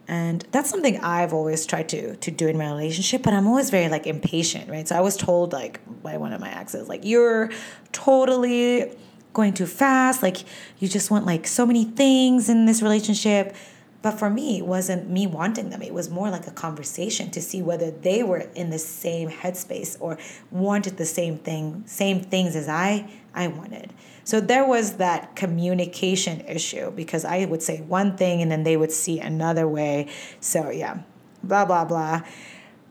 And 0.07 0.47
that's 0.53 0.71
something 0.71 0.99
I've 1.01 1.33
always 1.33 1.67
tried 1.67 1.89
to 1.91 2.17
to 2.17 2.31
do 2.31 2.47
in 2.47 2.57
my 2.57 2.71
relationship, 2.71 3.23
but 3.23 3.35
I'm 3.35 3.47
always 3.47 3.71
very 3.71 3.89
like 3.89 4.07
impatient, 4.07 4.71
right? 4.71 4.87
So 4.87 4.97
I 4.97 5.01
was 5.01 5.17
told 5.17 5.53
like 5.53 5.81
by 6.03 6.17
one 6.17 6.33
of 6.33 6.41
my 6.41 6.57
exes, 6.57 6.89
like 6.89 7.05
you're 7.05 7.51
totally 7.93 8.97
going 9.35 9.53
too 9.53 9.67
fast 9.67 10.23
like 10.23 10.39
you 10.79 10.89
just 10.89 11.11
want 11.11 11.27
like 11.27 11.47
so 11.47 11.65
many 11.65 11.85
things 11.85 12.49
in 12.49 12.65
this 12.65 12.83
relationship 12.83 13.55
But 14.01 14.13
for 14.13 14.31
me, 14.31 14.59
it 14.59 14.67
wasn't 14.67 15.11
me 15.11 15.27
wanting 15.27 15.71
them. 15.71 15.83
It 15.83 15.93
was 15.93 16.09
more 16.09 16.31
like 16.31 16.47
a 16.47 16.53
conversation 16.53 17.31
to 17.33 17.43
see 17.43 17.63
whether 17.63 17.91
they 17.91 18.23
were 18.23 18.49
in 18.55 18.71
the 18.71 18.79
same 18.79 19.29
headspace 19.29 19.97
or 19.99 20.19
wanted 20.53 20.99
the 20.99 21.05
same 21.05 21.39
thing, 21.39 21.83
same 21.87 22.21
things 22.21 22.55
as 22.55 22.69
I 22.69 23.11
I 23.35 23.49
wanted. 23.49 23.93
So 24.25 24.41
there 24.41 24.65
was 24.65 24.95
that 24.95 25.35
communication 25.37 26.41
issue 26.43 26.91
because 26.93 27.25
I 27.25 27.45
would 27.45 27.63
say 27.63 27.81
one 27.81 28.17
thing 28.17 28.41
and 28.41 28.51
then 28.51 28.63
they 28.63 28.77
would 28.77 28.93
see 28.93 29.19
another 29.19 29.67
way. 29.67 30.09
So 30.41 30.71
yeah, 30.71 30.99
blah 31.43 31.65
blah 31.65 31.85
blah. 31.85 32.23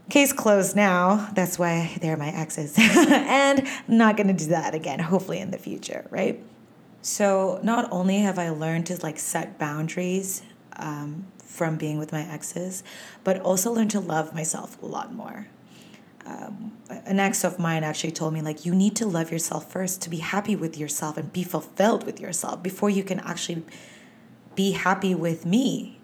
Case 0.10 0.34
closed 0.34 0.76
now. 0.76 1.30
That's 1.34 1.60
why 1.60 1.98
they're 2.02 2.18
my 2.18 2.30
exes. 2.30 2.74
and 2.80 3.68
I'm 3.88 3.98
not 3.98 4.18
to 4.18 4.34
do 4.34 4.48
that 4.48 4.74
again, 4.74 5.00
hopefully 5.00 5.40
in 5.40 5.52
the 5.52 5.58
future, 5.58 6.06
right? 6.10 6.42
So 7.02 7.60
not 7.64 7.90
only 7.92 8.20
have 8.20 8.40
I 8.40 8.50
learned 8.50 8.86
to 8.88 8.98
like 9.04 9.20
set 9.20 9.58
boundaries 9.58 10.44
um, 10.78 11.28
from 11.40 11.76
being 11.76 11.98
with 11.98 12.12
my 12.12 12.22
exes, 12.22 12.84
but 13.24 13.40
also 13.42 13.72
learn 13.72 13.90
to 13.90 14.00
love 14.00 14.34
myself 14.34 14.82
a 14.82 14.86
lot 14.86 15.14
more. 15.14 15.48
Um, 16.26 16.74
an 16.90 17.20
ex 17.20 17.44
of 17.44 17.58
mine 17.58 17.84
actually 17.84 18.12
told 18.12 18.34
me 18.34 18.42
like 18.42 18.66
you 18.66 18.76
need 18.76 18.98
to 18.98 19.06
love 19.06 19.32
yourself 19.32 19.72
first 19.72 20.02
to 20.02 20.10
be 20.10 20.18
happy 20.18 20.58
with 20.58 20.78
yourself 20.78 21.16
and 21.18 21.32
be 21.32 21.44
fulfilled 21.44 22.06
with 22.06 22.20
yourself 22.20 22.62
before 22.62 22.90
you 22.90 23.04
can 23.04 23.20
actually 23.22 23.64
be 24.54 24.72
happy 24.72 25.16
with 25.16 25.46
me. 25.46 26.00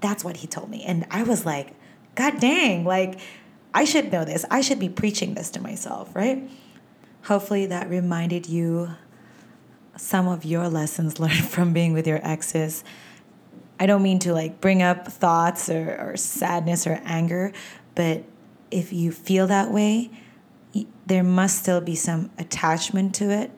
That's 0.00 0.24
what 0.24 0.38
he 0.38 0.46
told 0.46 0.70
me, 0.70 0.84
and 0.84 1.06
I 1.10 1.22
was 1.22 1.44
like, 1.44 1.74
God 2.14 2.40
dang, 2.40 2.84
like 2.84 3.20
I 3.74 3.84
should 3.84 4.10
know 4.10 4.24
this. 4.24 4.44
I 4.50 4.60
should 4.60 4.78
be 4.80 4.88
preaching 4.88 5.34
this 5.34 5.50
to 5.50 5.60
myself, 5.60 6.16
right? 6.16 6.48
Hopefully 7.24 7.66
that 7.66 7.88
reminded 7.90 8.48
you 8.48 8.90
some 9.96 10.26
of 10.26 10.44
your 10.44 10.68
lessons 10.68 11.20
learned 11.20 11.44
from 11.48 11.72
being 11.72 11.92
with 11.92 12.06
your 12.06 12.20
exes 12.26 12.82
I 13.80 13.86
don't 13.86 14.02
mean 14.02 14.18
to 14.20 14.32
like 14.32 14.60
bring 14.60 14.82
up 14.82 15.08
thoughts 15.08 15.68
or, 15.68 15.96
or 16.00 16.16
sadness 16.16 16.86
or 16.86 17.00
anger, 17.04 17.52
but 17.94 18.24
if 18.70 18.92
you 18.92 19.12
feel 19.12 19.46
that 19.46 19.70
way, 19.70 20.10
there 21.06 21.24
must 21.24 21.60
still 21.60 21.80
be 21.80 21.94
some 21.94 22.30
attachment 22.38 23.14
to 23.16 23.30
it, 23.30 23.50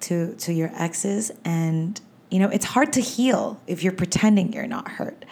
to 0.00 0.34
to 0.36 0.52
your 0.52 0.70
exes, 0.74 1.32
and 1.44 2.00
you 2.30 2.38
know 2.38 2.48
it's 2.48 2.66
hard 2.66 2.92
to 2.94 3.00
heal 3.00 3.60
if 3.66 3.82
you're 3.82 3.92
pretending 3.92 4.52
you're 4.52 4.66
not 4.66 4.88
hurt. 4.88 5.24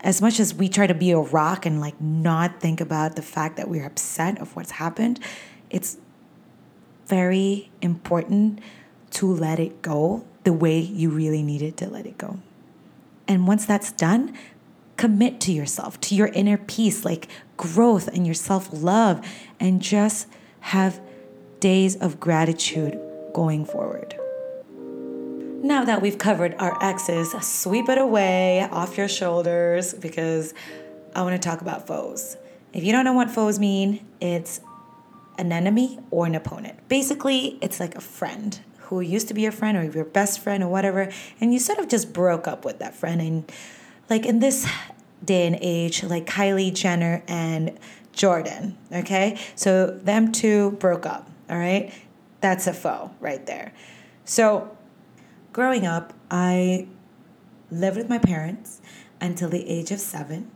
As 0.00 0.22
much 0.22 0.38
as 0.38 0.54
we 0.54 0.68
try 0.68 0.86
to 0.86 0.94
be 0.94 1.10
a 1.10 1.18
rock 1.18 1.66
and 1.66 1.80
like 1.80 2.00
not 2.00 2.60
think 2.60 2.80
about 2.80 3.16
the 3.16 3.22
fact 3.22 3.56
that 3.56 3.68
we're 3.68 3.86
upset 3.86 4.40
of 4.40 4.54
what's 4.54 4.72
happened, 4.72 5.18
it's 5.70 5.98
very 7.06 7.70
important 7.80 8.60
to 9.10 9.32
let 9.32 9.58
it 9.58 9.82
go 9.82 10.24
the 10.44 10.52
way 10.52 10.78
you 10.78 11.10
really 11.10 11.42
needed 11.42 11.76
to 11.78 11.88
let 11.88 12.06
it 12.06 12.16
go. 12.18 12.38
And 13.28 13.46
once 13.46 13.66
that's 13.66 13.92
done, 13.92 14.34
commit 14.96 15.38
to 15.42 15.52
yourself, 15.52 16.00
to 16.00 16.14
your 16.14 16.28
inner 16.28 16.56
peace, 16.58 17.04
like 17.04 17.28
growth 17.56 18.08
and 18.08 18.26
your 18.26 18.34
self 18.34 18.68
love, 18.72 19.24
and 19.60 19.80
just 19.80 20.26
have 20.60 21.00
days 21.60 21.96
of 21.96 22.18
gratitude 22.18 22.98
going 23.32 23.64
forward. 23.64 24.18
Now 25.62 25.84
that 25.84 26.00
we've 26.00 26.18
covered 26.18 26.54
our 26.58 26.82
exes, 26.82 27.32
sweep 27.42 27.88
it 27.88 27.98
away 27.98 28.68
off 28.70 28.96
your 28.96 29.08
shoulders 29.08 29.92
because 29.92 30.54
I 31.14 31.22
want 31.22 31.40
to 31.40 31.48
talk 31.48 31.60
about 31.60 31.86
foes. 31.86 32.36
If 32.72 32.84
you 32.84 32.92
don't 32.92 33.04
know 33.04 33.12
what 33.12 33.30
foes 33.30 33.58
mean, 33.58 34.06
it's 34.20 34.60
an 35.36 35.52
enemy 35.52 35.98
or 36.10 36.26
an 36.26 36.34
opponent. 36.34 36.88
Basically, 36.88 37.58
it's 37.60 37.80
like 37.80 37.96
a 37.96 38.00
friend, 38.00 38.58
who 38.88 39.00
used 39.00 39.28
to 39.28 39.34
be 39.34 39.42
your 39.42 39.52
friend 39.52 39.76
or 39.76 39.84
your 39.84 40.04
best 40.04 40.40
friend 40.40 40.62
or 40.62 40.68
whatever, 40.68 41.12
and 41.40 41.52
you 41.52 41.58
sort 41.58 41.78
of 41.78 41.88
just 41.88 42.12
broke 42.12 42.48
up 42.48 42.64
with 42.64 42.78
that 42.78 42.94
friend. 42.94 43.20
And 43.20 43.52
like 44.08 44.24
in 44.24 44.40
this 44.40 44.66
day 45.24 45.46
and 45.46 45.58
age, 45.60 46.02
like 46.02 46.26
Kylie 46.26 46.72
Jenner 46.72 47.22
and 47.28 47.78
Jordyn, 48.14 48.74
okay? 48.92 49.38
So 49.54 49.86
them 49.86 50.32
two 50.32 50.72
broke 50.72 51.06
up, 51.06 51.30
all 51.50 51.58
right? 51.58 51.92
That's 52.40 52.66
a 52.66 52.72
foe 52.72 53.10
right 53.20 53.44
there. 53.46 53.72
So 54.24 54.76
growing 55.52 55.86
up, 55.86 56.14
I 56.30 56.88
lived 57.70 57.96
with 57.96 58.08
my 58.08 58.18
parents 58.18 58.80
until 59.20 59.48
the 59.48 59.68
age 59.68 59.90
of 59.90 60.00
seven. 60.00 60.50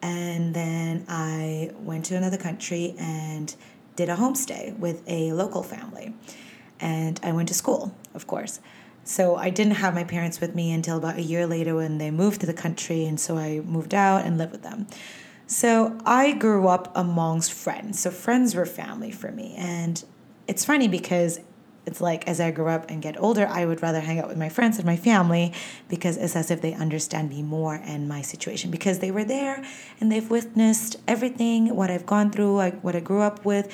And 0.00 0.54
then 0.54 1.04
I 1.08 1.72
went 1.78 2.06
to 2.06 2.16
another 2.16 2.36
country 2.36 2.94
and 2.98 3.54
did 3.96 4.08
a 4.08 4.16
homestay 4.16 4.78
with 4.78 5.02
a 5.06 5.32
local 5.32 5.62
family 5.62 6.14
and 6.80 7.20
I 7.22 7.32
went 7.32 7.48
to 7.48 7.54
school, 7.54 7.94
of 8.14 8.26
course. 8.26 8.60
So 9.04 9.36
I 9.36 9.50
didn't 9.50 9.74
have 9.74 9.94
my 9.94 10.04
parents 10.04 10.40
with 10.40 10.54
me 10.54 10.72
until 10.72 10.96
about 10.96 11.16
a 11.16 11.22
year 11.22 11.46
later 11.46 11.76
when 11.76 11.98
they 11.98 12.10
moved 12.10 12.40
to 12.40 12.46
the 12.46 12.54
country, 12.54 13.04
and 13.04 13.20
so 13.20 13.36
I 13.38 13.60
moved 13.60 13.94
out 13.94 14.24
and 14.24 14.36
lived 14.36 14.52
with 14.52 14.62
them. 14.62 14.88
So 15.46 15.96
I 16.04 16.32
grew 16.32 16.66
up 16.66 16.90
amongst 16.96 17.52
friends. 17.52 18.00
So 18.00 18.10
friends 18.10 18.54
were 18.54 18.66
family 18.66 19.12
for 19.12 19.30
me. 19.30 19.54
And 19.56 20.02
it's 20.48 20.64
funny 20.64 20.88
because 20.88 21.38
it's 21.86 22.00
like 22.00 22.26
as 22.26 22.40
I 22.40 22.50
grew 22.50 22.66
up 22.66 22.90
and 22.90 23.00
get 23.00 23.18
older, 23.20 23.46
I 23.46 23.64
would 23.64 23.80
rather 23.80 24.00
hang 24.00 24.18
out 24.18 24.26
with 24.26 24.36
my 24.36 24.48
friends 24.48 24.76
and 24.76 24.84
my 24.84 24.96
family 24.96 25.52
because 25.88 26.16
it's 26.16 26.34
as 26.34 26.50
if 26.50 26.60
they 26.60 26.74
understand 26.74 27.30
me 27.30 27.42
more 27.42 27.76
and 27.76 28.08
my 28.08 28.22
situation 28.22 28.72
because 28.72 28.98
they 28.98 29.12
were 29.12 29.22
there 29.24 29.64
and 30.00 30.10
they've 30.10 30.28
witnessed 30.28 30.96
everything, 31.06 31.76
what 31.76 31.92
I've 31.92 32.06
gone 32.06 32.32
through, 32.32 32.56
like 32.56 32.80
what 32.80 32.96
I 32.96 33.00
grew 33.00 33.20
up 33.20 33.44
with 33.44 33.72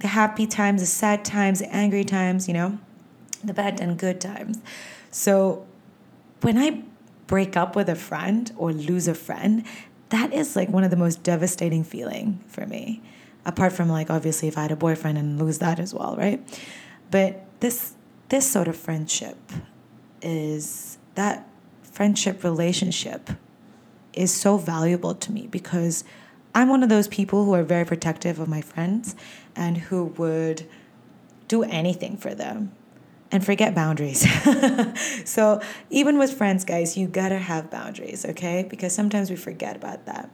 the 0.00 0.08
happy 0.08 0.46
times, 0.46 0.80
the 0.80 0.86
sad 0.86 1.24
times, 1.24 1.60
the 1.60 1.74
angry 1.74 2.04
times, 2.04 2.48
you 2.48 2.54
know, 2.54 2.78
the 3.42 3.54
bad 3.54 3.80
and 3.80 3.98
good 3.98 4.20
times. 4.20 4.60
So 5.10 5.66
when 6.40 6.58
I 6.58 6.82
break 7.26 7.56
up 7.56 7.74
with 7.74 7.88
a 7.88 7.94
friend 7.94 8.52
or 8.56 8.72
lose 8.72 9.08
a 9.08 9.14
friend, 9.14 9.64
that 10.10 10.32
is 10.32 10.54
like 10.54 10.68
one 10.68 10.84
of 10.84 10.90
the 10.90 10.96
most 10.96 11.22
devastating 11.22 11.82
feeling 11.82 12.42
for 12.46 12.66
me. 12.66 13.02
Apart 13.44 13.72
from 13.72 13.88
like 13.88 14.10
obviously 14.10 14.48
if 14.48 14.58
I 14.58 14.62
had 14.62 14.72
a 14.72 14.76
boyfriend 14.76 15.18
and 15.18 15.38
lose 15.38 15.58
that 15.58 15.78
as 15.78 15.94
well, 15.94 16.16
right? 16.16 16.46
But 17.10 17.44
this 17.60 17.94
this 18.28 18.50
sort 18.50 18.66
of 18.68 18.76
friendship 18.76 19.36
is 20.20 20.98
that 21.14 21.48
friendship 21.82 22.42
relationship 22.42 23.30
is 24.12 24.34
so 24.34 24.56
valuable 24.56 25.14
to 25.14 25.30
me 25.30 25.46
because 25.46 26.02
I'm 26.56 26.70
one 26.70 26.82
of 26.82 26.88
those 26.88 27.06
people 27.06 27.44
who 27.44 27.52
are 27.52 27.62
very 27.62 27.84
protective 27.84 28.40
of 28.40 28.48
my 28.48 28.62
friends 28.62 29.14
and 29.54 29.76
who 29.76 30.06
would 30.16 30.66
do 31.48 31.62
anything 31.62 32.16
for 32.16 32.34
them 32.34 32.72
and 33.30 33.44
forget 33.44 33.74
boundaries. 33.74 34.26
so, 35.28 35.60
even 35.90 36.16
with 36.18 36.32
friends, 36.32 36.64
guys, 36.64 36.96
you 36.96 37.08
gotta 37.08 37.36
have 37.36 37.70
boundaries, 37.70 38.24
okay? 38.24 38.66
Because 38.70 38.94
sometimes 38.94 39.28
we 39.28 39.36
forget 39.36 39.76
about 39.76 40.06
that. 40.06 40.30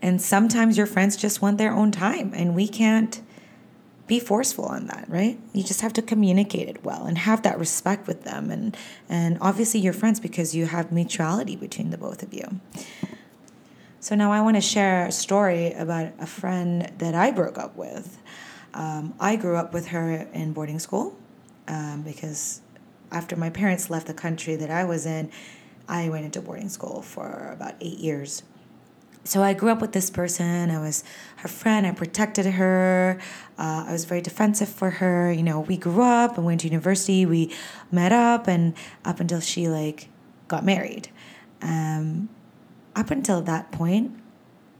And 0.00 0.22
sometimes 0.22 0.78
your 0.78 0.86
friends 0.86 1.16
just 1.16 1.42
want 1.42 1.58
their 1.58 1.72
own 1.72 1.90
time, 1.90 2.32
and 2.32 2.54
we 2.54 2.68
can't 2.68 3.20
be 4.06 4.20
forceful 4.20 4.66
on 4.66 4.86
that, 4.86 5.06
right? 5.08 5.40
You 5.52 5.64
just 5.64 5.80
have 5.80 5.92
to 5.94 6.02
communicate 6.02 6.68
it 6.68 6.84
well 6.84 7.04
and 7.06 7.18
have 7.18 7.42
that 7.42 7.58
respect 7.58 8.06
with 8.06 8.22
them 8.22 8.50
and 8.52 8.76
and 9.08 9.38
obviously 9.40 9.80
your 9.80 9.94
friends 9.94 10.20
because 10.20 10.54
you 10.54 10.66
have 10.66 10.92
mutuality 10.92 11.56
between 11.56 11.90
the 11.90 11.98
both 11.98 12.22
of 12.22 12.32
you. 12.32 12.60
So 14.04 14.14
now 14.14 14.32
I 14.32 14.42
want 14.42 14.56
to 14.56 14.60
share 14.60 15.06
a 15.06 15.12
story 15.12 15.72
about 15.72 16.12
a 16.18 16.26
friend 16.26 16.92
that 16.98 17.14
I 17.14 17.30
broke 17.30 17.56
up 17.56 17.74
with. 17.74 18.18
Um, 18.74 19.14
I 19.18 19.36
grew 19.36 19.56
up 19.56 19.72
with 19.72 19.86
her 19.86 20.28
in 20.34 20.52
boarding 20.52 20.78
school 20.78 21.18
um, 21.68 22.02
because 22.02 22.60
after 23.10 23.34
my 23.34 23.48
parents 23.48 23.88
left 23.88 24.06
the 24.06 24.12
country 24.12 24.56
that 24.56 24.70
I 24.70 24.84
was 24.84 25.06
in, 25.06 25.30
I 25.88 26.10
went 26.10 26.26
into 26.26 26.42
boarding 26.42 26.68
school 26.68 27.00
for 27.00 27.48
about 27.54 27.76
eight 27.80 27.96
years. 27.96 28.42
So 29.24 29.42
I 29.42 29.54
grew 29.54 29.70
up 29.70 29.80
with 29.80 29.92
this 29.92 30.10
person. 30.10 30.70
I 30.70 30.80
was 30.80 31.02
her 31.36 31.48
friend. 31.48 31.86
I 31.86 31.92
protected 31.92 32.44
her. 32.44 33.18
Uh, 33.56 33.86
I 33.88 33.92
was 33.92 34.04
very 34.04 34.20
defensive 34.20 34.68
for 34.68 34.90
her. 34.90 35.32
You 35.32 35.42
know, 35.42 35.60
we 35.60 35.78
grew 35.78 36.02
up 36.02 36.36
and 36.36 36.44
went 36.44 36.60
to 36.60 36.66
university. 36.66 37.24
We 37.24 37.54
met 37.90 38.12
up 38.12 38.48
and 38.48 38.74
up 39.02 39.18
until 39.18 39.40
she 39.40 39.66
like 39.66 40.10
got 40.46 40.62
married. 40.62 41.08
Um, 41.62 42.28
up 42.96 43.10
until 43.10 43.40
that 43.42 43.72
point, 43.72 44.20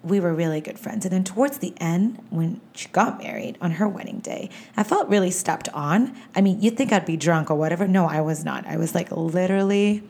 we 0.02 0.20
were 0.20 0.34
really 0.34 0.60
good 0.60 0.78
friends. 0.78 1.04
And 1.06 1.12
then 1.12 1.24
towards 1.24 1.58
the 1.58 1.72
end, 1.80 2.22
when 2.28 2.60
she 2.74 2.88
got 2.88 3.18
married 3.18 3.56
on 3.60 3.72
her 3.72 3.88
wedding 3.88 4.20
day, 4.20 4.50
I 4.76 4.82
felt 4.82 5.08
really 5.08 5.30
stepped 5.30 5.68
on. 5.70 6.14
I 6.34 6.42
mean, 6.42 6.60
you'd 6.60 6.76
think 6.76 6.92
I'd 6.92 7.06
be 7.06 7.16
drunk 7.16 7.50
or 7.50 7.54
whatever. 7.54 7.88
No, 7.88 8.06
I 8.06 8.20
was 8.20 8.44
not. 8.44 8.66
I 8.66 8.76
was 8.76 8.94
like 8.94 9.10
literally 9.10 10.02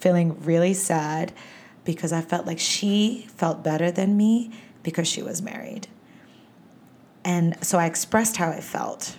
feeling 0.00 0.40
really 0.42 0.72
sad 0.72 1.32
because 1.84 2.12
I 2.12 2.22
felt 2.22 2.46
like 2.46 2.58
she 2.58 3.26
felt 3.36 3.62
better 3.62 3.90
than 3.90 4.16
me 4.16 4.50
because 4.82 5.06
she 5.06 5.22
was 5.22 5.42
married. 5.42 5.88
And 7.24 7.56
so 7.64 7.78
I 7.78 7.86
expressed 7.86 8.36
how 8.36 8.50
I 8.50 8.60
felt. 8.60 9.16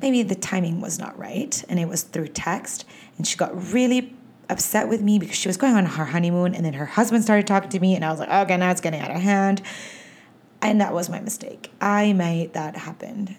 Maybe 0.00 0.22
the 0.22 0.34
timing 0.34 0.80
was 0.80 0.98
not 0.98 1.18
right, 1.18 1.62
and 1.68 1.78
it 1.78 1.86
was 1.86 2.02
through 2.02 2.28
text. 2.28 2.86
And 3.18 3.26
she 3.26 3.36
got 3.36 3.72
really 3.72 4.14
upset 4.50 4.88
with 4.88 5.02
me 5.02 5.18
because 5.18 5.36
she 5.36 5.48
was 5.48 5.56
going 5.56 5.74
on 5.74 5.86
her 5.86 6.06
honeymoon 6.06 6.54
and 6.54 6.64
then 6.64 6.74
her 6.74 6.86
husband 6.86 7.22
started 7.22 7.46
talking 7.46 7.70
to 7.70 7.80
me 7.80 7.94
and 7.94 8.04
I 8.04 8.10
was 8.10 8.20
like, 8.20 8.28
okay, 8.28 8.56
now 8.56 8.70
it's 8.70 8.80
getting 8.80 9.00
out 9.00 9.10
of 9.10 9.20
hand. 9.20 9.62
And 10.62 10.80
that 10.80 10.92
was 10.92 11.08
my 11.08 11.20
mistake. 11.20 11.70
I 11.80 12.12
made 12.12 12.52
that 12.52 12.76
happen. 12.76 13.36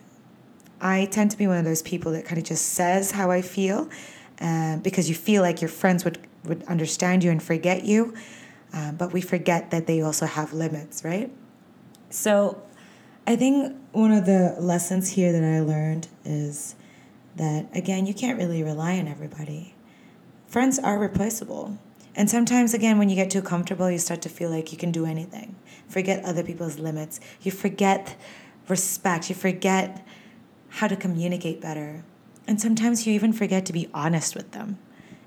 I 0.79 1.05
tend 1.05 1.31
to 1.31 1.37
be 1.37 1.45
one 1.45 1.57
of 1.57 1.65
those 1.65 1.83
people 1.83 2.11
that 2.13 2.25
kind 2.25 2.39
of 2.39 2.43
just 2.43 2.69
says 2.69 3.11
how 3.11 3.29
I 3.29 3.41
feel 3.43 3.89
uh, 4.39 4.77
because 4.77 5.07
you 5.07 5.13
feel 5.13 5.43
like 5.43 5.61
your 5.61 5.69
friends 5.69 6.03
would 6.03 6.17
would 6.43 6.63
understand 6.63 7.23
you 7.23 7.29
and 7.29 7.41
forget 7.41 7.83
you. 7.83 8.15
Um, 8.73 8.95
but 8.95 9.13
we 9.13 9.21
forget 9.21 9.71
that 9.71 9.85
they 9.85 10.01
also 10.01 10.25
have 10.25 10.53
limits, 10.53 11.03
right? 11.03 11.31
So 12.09 12.61
I 13.27 13.35
think 13.35 13.75
one 13.91 14.11
of 14.11 14.25
the 14.25 14.55
lessons 14.59 15.09
here 15.09 15.31
that 15.31 15.43
I 15.43 15.59
learned 15.59 16.07
is 16.25 16.75
that, 17.35 17.67
again, 17.75 18.05
you 18.05 18.13
can't 18.13 18.37
really 18.37 18.63
rely 18.63 18.97
on 18.97 19.07
everybody. 19.07 19.70
Friends 20.51 20.77
are 20.79 20.99
replaceable. 20.99 21.77
And 22.13 22.29
sometimes, 22.29 22.73
again, 22.73 22.99
when 22.99 23.07
you 23.07 23.15
get 23.15 23.31
too 23.31 23.41
comfortable, 23.41 23.89
you 23.89 23.97
start 23.97 24.21
to 24.23 24.27
feel 24.27 24.49
like 24.49 24.73
you 24.73 24.77
can 24.77 24.91
do 24.91 25.05
anything. 25.05 25.55
Forget 25.87 26.25
other 26.25 26.43
people's 26.43 26.77
limits. 26.77 27.21
You 27.41 27.53
forget 27.53 28.17
respect. 28.67 29.29
You 29.29 29.35
forget 29.35 30.05
how 30.67 30.89
to 30.89 30.97
communicate 30.97 31.61
better. 31.61 32.03
And 32.47 32.59
sometimes 32.59 33.07
you 33.07 33.13
even 33.13 33.31
forget 33.31 33.65
to 33.67 33.71
be 33.71 33.89
honest 33.93 34.35
with 34.35 34.51
them. 34.51 34.77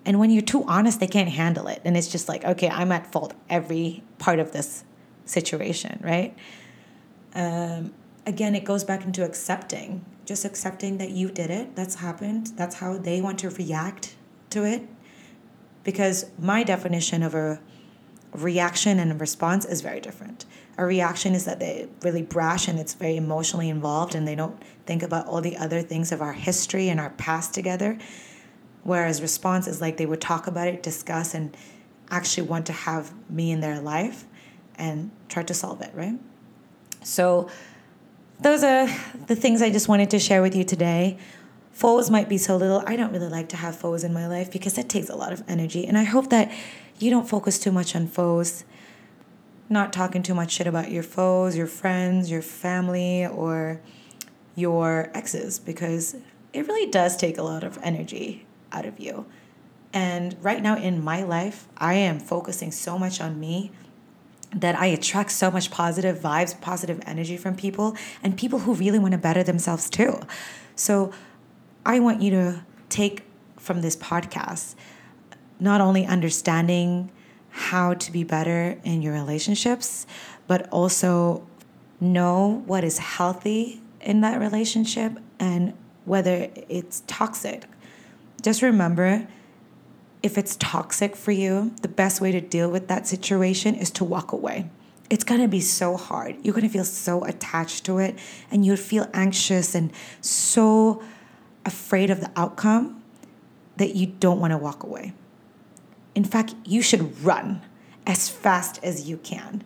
And 0.04 0.20
when 0.20 0.28
you're 0.28 0.42
too 0.42 0.62
honest, 0.64 1.00
they 1.00 1.06
can't 1.06 1.30
handle 1.30 1.68
it. 1.68 1.80
And 1.86 1.96
it's 1.96 2.08
just 2.08 2.28
like, 2.28 2.44
okay, 2.44 2.68
I'm 2.68 2.92
at 2.92 3.10
fault 3.10 3.32
every 3.48 4.02
part 4.18 4.40
of 4.40 4.52
this 4.52 4.84
situation, 5.24 6.00
right? 6.04 6.36
Um, 7.34 7.94
again, 8.26 8.54
it 8.54 8.66
goes 8.66 8.84
back 8.84 9.06
into 9.06 9.24
accepting, 9.24 10.04
just 10.26 10.44
accepting 10.44 10.98
that 10.98 11.12
you 11.12 11.30
did 11.30 11.48
it. 11.50 11.76
That's 11.76 11.94
happened. 11.94 12.48
That's 12.56 12.74
how 12.74 12.98
they 12.98 13.22
want 13.22 13.38
to 13.38 13.48
react 13.48 14.16
to 14.50 14.64
it 14.64 14.86
because 15.84 16.26
my 16.38 16.64
definition 16.64 17.22
of 17.22 17.34
a 17.34 17.60
reaction 18.32 18.98
and 18.98 19.12
a 19.12 19.14
response 19.14 19.64
is 19.64 19.80
very 19.80 20.00
different. 20.00 20.44
A 20.76 20.84
reaction 20.84 21.34
is 21.34 21.44
that 21.44 21.60
they're 21.60 21.86
really 22.02 22.22
brash 22.22 22.66
and 22.66 22.80
it's 22.80 22.94
very 22.94 23.16
emotionally 23.16 23.68
involved 23.68 24.14
and 24.14 24.26
they 24.26 24.34
don't 24.34 24.60
think 24.86 25.02
about 25.02 25.26
all 25.26 25.40
the 25.40 25.56
other 25.56 25.82
things 25.82 26.10
of 26.10 26.20
our 26.20 26.32
history 26.32 26.88
and 26.88 26.98
our 26.98 27.10
past 27.10 27.54
together. 27.54 27.96
Whereas 28.82 29.22
response 29.22 29.68
is 29.68 29.80
like 29.80 29.96
they 29.98 30.06
would 30.06 30.20
talk 30.20 30.46
about 30.46 30.66
it, 30.66 30.82
discuss, 30.82 31.34
and 31.34 31.56
actually 32.10 32.48
want 32.48 32.66
to 32.66 32.72
have 32.72 33.12
me 33.30 33.52
in 33.52 33.60
their 33.60 33.80
life 33.80 34.24
and 34.76 35.10
try 35.28 35.42
to 35.44 35.54
solve 35.54 35.80
it, 35.80 35.92
right? 35.94 36.18
So, 37.02 37.48
those 38.40 38.64
are 38.64 38.86
the 39.26 39.36
things 39.36 39.62
I 39.62 39.70
just 39.70 39.88
wanted 39.88 40.10
to 40.10 40.18
share 40.18 40.42
with 40.42 40.56
you 40.56 40.64
today 40.64 41.18
foes 41.74 42.08
might 42.08 42.28
be 42.28 42.38
so 42.38 42.56
little. 42.56 42.82
I 42.86 42.96
don't 42.96 43.12
really 43.12 43.28
like 43.28 43.48
to 43.50 43.56
have 43.56 43.76
foes 43.76 44.04
in 44.04 44.14
my 44.14 44.26
life 44.26 44.50
because 44.50 44.74
that 44.74 44.88
takes 44.88 45.10
a 45.10 45.16
lot 45.16 45.32
of 45.32 45.42
energy. 45.48 45.86
And 45.86 45.98
I 45.98 46.04
hope 46.04 46.30
that 46.30 46.50
you 47.00 47.10
don't 47.10 47.28
focus 47.28 47.58
too 47.58 47.72
much 47.72 47.96
on 47.96 48.06
foes, 48.06 48.64
not 49.68 49.92
talking 49.92 50.22
too 50.22 50.34
much 50.34 50.52
shit 50.52 50.68
about 50.68 50.92
your 50.92 51.02
foes, 51.02 51.56
your 51.56 51.66
friends, 51.66 52.30
your 52.30 52.42
family, 52.42 53.26
or 53.26 53.80
your 54.54 55.10
exes, 55.14 55.58
because 55.58 56.14
it 56.52 56.68
really 56.68 56.88
does 56.90 57.16
take 57.16 57.36
a 57.36 57.42
lot 57.42 57.64
of 57.64 57.76
energy 57.82 58.46
out 58.70 58.86
of 58.86 59.00
you. 59.00 59.26
And 59.92 60.36
right 60.40 60.62
now 60.62 60.76
in 60.76 61.02
my 61.02 61.24
life, 61.24 61.66
I 61.76 61.94
am 61.94 62.20
focusing 62.20 62.70
so 62.70 62.98
much 62.98 63.20
on 63.20 63.40
me 63.40 63.72
that 64.54 64.76
I 64.76 64.86
attract 64.86 65.32
so 65.32 65.50
much 65.50 65.72
positive 65.72 66.18
vibes, 66.18 66.60
positive 66.60 67.00
energy 67.04 67.36
from 67.36 67.56
people, 67.56 67.96
and 68.22 68.36
people 68.36 68.60
who 68.60 68.74
really 68.74 69.00
want 69.00 69.12
to 69.12 69.18
better 69.18 69.42
themselves 69.42 69.90
too. 69.90 70.20
So, 70.76 71.12
I 71.86 72.00
want 72.00 72.22
you 72.22 72.30
to 72.30 72.64
take 72.88 73.24
from 73.58 73.82
this 73.82 73.96
podcast 73.96 74.74
not 75.60 75.80
only 75.80 76.06
understanding 76.06 77.10
how 77.50 77.94
to 77.94 78.10
be 78.10 78.24
better 78.24 78.78
in 78.84 79.02
your 79.02 79.12
relationships, 79.12 80.06
but 80.46 80.68
also 80.70 81.46
know 82.00 82.62
what 82.66 82.84
is 82.84 82.98
healthy 82.98 83.80
in 84.00 84.20
that 84.22 84.40
relationship 84.40 85.12
and 85.38 85.72
whether 86.04 86.48
it's 86.68 87.02
toxic. 87.06 87.64
Just 88.42 88.60
remember 88.62 89.26
if 90.22 90.36
it's 90.38 90.56
toxic 90.56 91.14
for 91.14 91.32
you, 91.32 91.74
the 91.82 91.88
best 91.88 92.20
way 92.20 92.32
to 92.32 92.40
deal 92.40 92.70
with 92.70 92.88
that 92.88 93.06
situation 93.06 93.74
is 93.74 93.90
to 93.92 94.04
walk 94.04 94.32
away. 94.32 94.70
It's 95.10 95.24
gonna 95.24 95.48
be 95.48 95.60
so 95.60 95.96
hard. 95.96 96.36
You're 96.42 96.54
gonna 96.54 96.68
feel 96.68 96.84
so 96.84 97.24
attached 97.24 97.84
to 97.84 97.98
it, 97.98 98.18
and 98.50 98.64
you'll 98.64 98.76
feel 98.76 99.06
anxious 99.12 99.74
and 99.74 99.92
so 100.22 101.02
afraid 101.64 102.10
of 102.10 102.20
the 102.20 102.30
outcome 102.36 103.02
that 103.76 103.94
you 103.94 104.06
don't 104.06 104.40
want 104.40 104.52
to 104.52 104.58
walk 104.58 104.82
away. 104.82 105.12
In 106.14 106.24
fact, 106.24 106.54
you 106.64 106.82
should 106.82 107.22
run 107.22 107.62
as 108.06 108.28
fast 108.28 108.78
as 108.82 109.08
you 109.08 109.16
can 109.16 109.64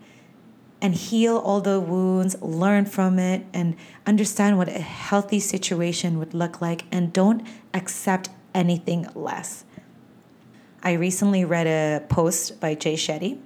and 0.81 0.95
heal 0.95 1.37
all 1.39 1.61
the 1.61 1.81
wounds, 1.81 2.41
learn 2.41 2.85
from 2.85 3.19
it, 3.19 3.45
and 3.53 3.75
understand 4.07 4.57
what 4.59 4.69
a 4.69 4.79
healthy 4.79 5.41
situation 5.41 6.19
would 6.19 6.35
look 6.35 6.61
like, 6.61 6.85
and 6.93 7.13
don't 7.13 7.47
accept 7.75 8.31
anything 8.55 9.07
less. 9.15 9.65
I 10.83 10.93
recently 10.93 11.45
read 11.45 11.67
a 11.67 12.05
post 12.07 12.61
by 12.61 12.75
Jay 12.75 12.95
Shetty, 12.95 13.41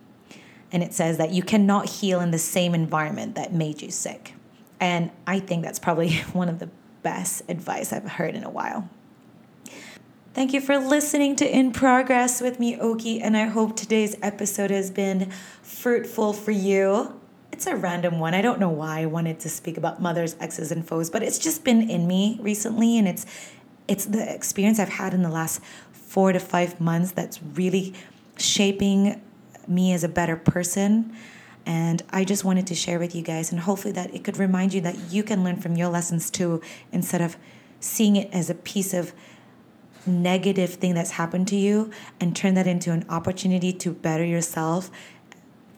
and 0.71 0.83
it 0.83 0.93
says 0.93 1.19
that 1.19 1.31
you 1.31 1.43
cannot 1.43 1.88
heal 1.88 2.21
in 2.21 2.31
the 2.31 2.38
same 2.38 2.75
environment 2.75 3.35
that 3.37 3.53
made 3.53 3.81
you 3.81 3.91
sick. 3.91 4.35
And 4.79 5.11
I 5.27 5.38
think 5.38 5.65
that's 5.65 5.79
probably 5.79 6.17
one 6.33 6.49
of 6.49 6.59
the 6.59 6.69
best 7.03 7.43
advice 7.49 7.93
I've 7.93 8.12
heard 8.12 8.35
in 8.35 8.45
a 8.45 8.51
while. 8.51 8.88
Thank 10.35 10.55
you 10.55 10.62
for 10.62 10.79
listening 10.79 11.37
to 11.37 11.47
In 11.47 11.73
Progress 11.73 12.41
with 12.41 12.59
me, 12.59 12.79
Oki, 12.81 13.21
and 13.21 13.37
I 13.37 13.45
hope 13.45 13.77
today's 13.77 14.17
episode 14.23 14.71
has 14.71 14.91
been 14.91 15.31
fruitful 15.62 16.33
for 16.33 16.53
you. 16.53 17.21
It's 17.53 17.67
a 17.67 17.77
random 17.77 18.19
one. 18.19 18.33
I 18.33 18.41
don't 18.41 18.59
know 18.59 18.71
why 18.71 19.01
I 19.01 19.07
wanted 19.07 19.41
to 19.41 19.51
speak 19.51 19.77
about 19.77 20.01
mothers, 20.01 20.35
exes, 20.41 20.73
and 20.73 20.88
foes, 20.88 21.11
but 21.11 21.23
it's 21.23 21.38
just 21.38 21.65
been 21.65 21.91
in 21.91 22.07
me 22.07 22.38
recently, 22.41 22.97
and 22.97 23.07
it's 23.07 23.27
it's 23.87 24.07
the 24.07 24.35
experience 24.35 24.79
I've 24.79 24.88
had 24.88 25.12
in 25.12 25.23
the 25.23 25.29
last 25.29 25.61
four 25.93 26.33
to 26.33 26.38
five 26.38 26.81
months 26.81 27.12
that's 27.12 27.43
really 27.43 27.93
shaping 28.38 29.21
me 29.69 29.93
as 29.93 30.03
a 30.03 30.09
better 30.09 30.37
person. 30.37 31.15
And 31.64 32.03
I 32.11 32.25
just 32.25 32.44
wanted 32.44 32.66
to 32.68 32.75
share 32.75 32.98
with 32.98 33.14
you 33.14 33.22
guys, 33.22 33.53
and 33.53 33.61
hopefully, 33.61 33.92
that 33.92 34.14
it 34.14 34.25
could 34.25 34.38
remind 34.38 34.75
you 34.75 34.81
that 34.83 34.98
you 35.11 35.22
can 35.22 35.44
learn 35.44 35.57
from 35.57 35.77
your 35.77 35.88
lessons 35.88 36.31
too, 36.31 36.61
instead 36.90 37.20
of 37.20 37.37
seeing 37.81 38.16
it 38.16 38.29
as 38.33 38.51
a 38.51 38.55
piece 38.55 38.94
of 38.94 39.12
negative 40.07 40.75
thing 40.75 40.94
that's 40.94 41.12
happened 41.12 41.46
to 41.48 41.57
you 41.57 41.90
and 42.20 42.35
turn 42.35 42.55
that 42.55 42.66
into 42.66 42.90
an 42.90 43.05
opportunity 43.09 43.72
to 43.72 43.92
better 43.92 44.25
yourself, 44.25 44.90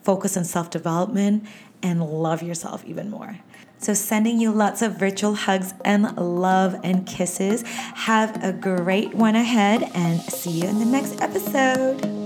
focus 0.03 0.35
on 0.35 0.43
self 0.43 0.69
development, 0.69 1.45
and 1.83 2.03
love 2.03 2.41
yourself 2.41 2.83
even 2.85 3.09
more. 3.09 3.39
So, 3.77 3.93
sending 3.93 4.39
you 4.39 4.51
lots 4.51 4.81
of 4.81 4.97
virtual 4.97 5.35
hugs 5.35 5.73
and 5.83 6.15
love 6.17 6.79
and 6.83 7.05
kisses. 7.05 7.63
Have 7.63 8.43
a 8.43 8.51
great 8.53 9.13
one 9.13 9.35
ahead, 9.35 9.83
and 9.93 10.21
see 10.21 10.61
you 10.61 10.67
in 10.67 10.79
the 10.79 10.85
next 10.85 11.21
episode. 11.21 12.24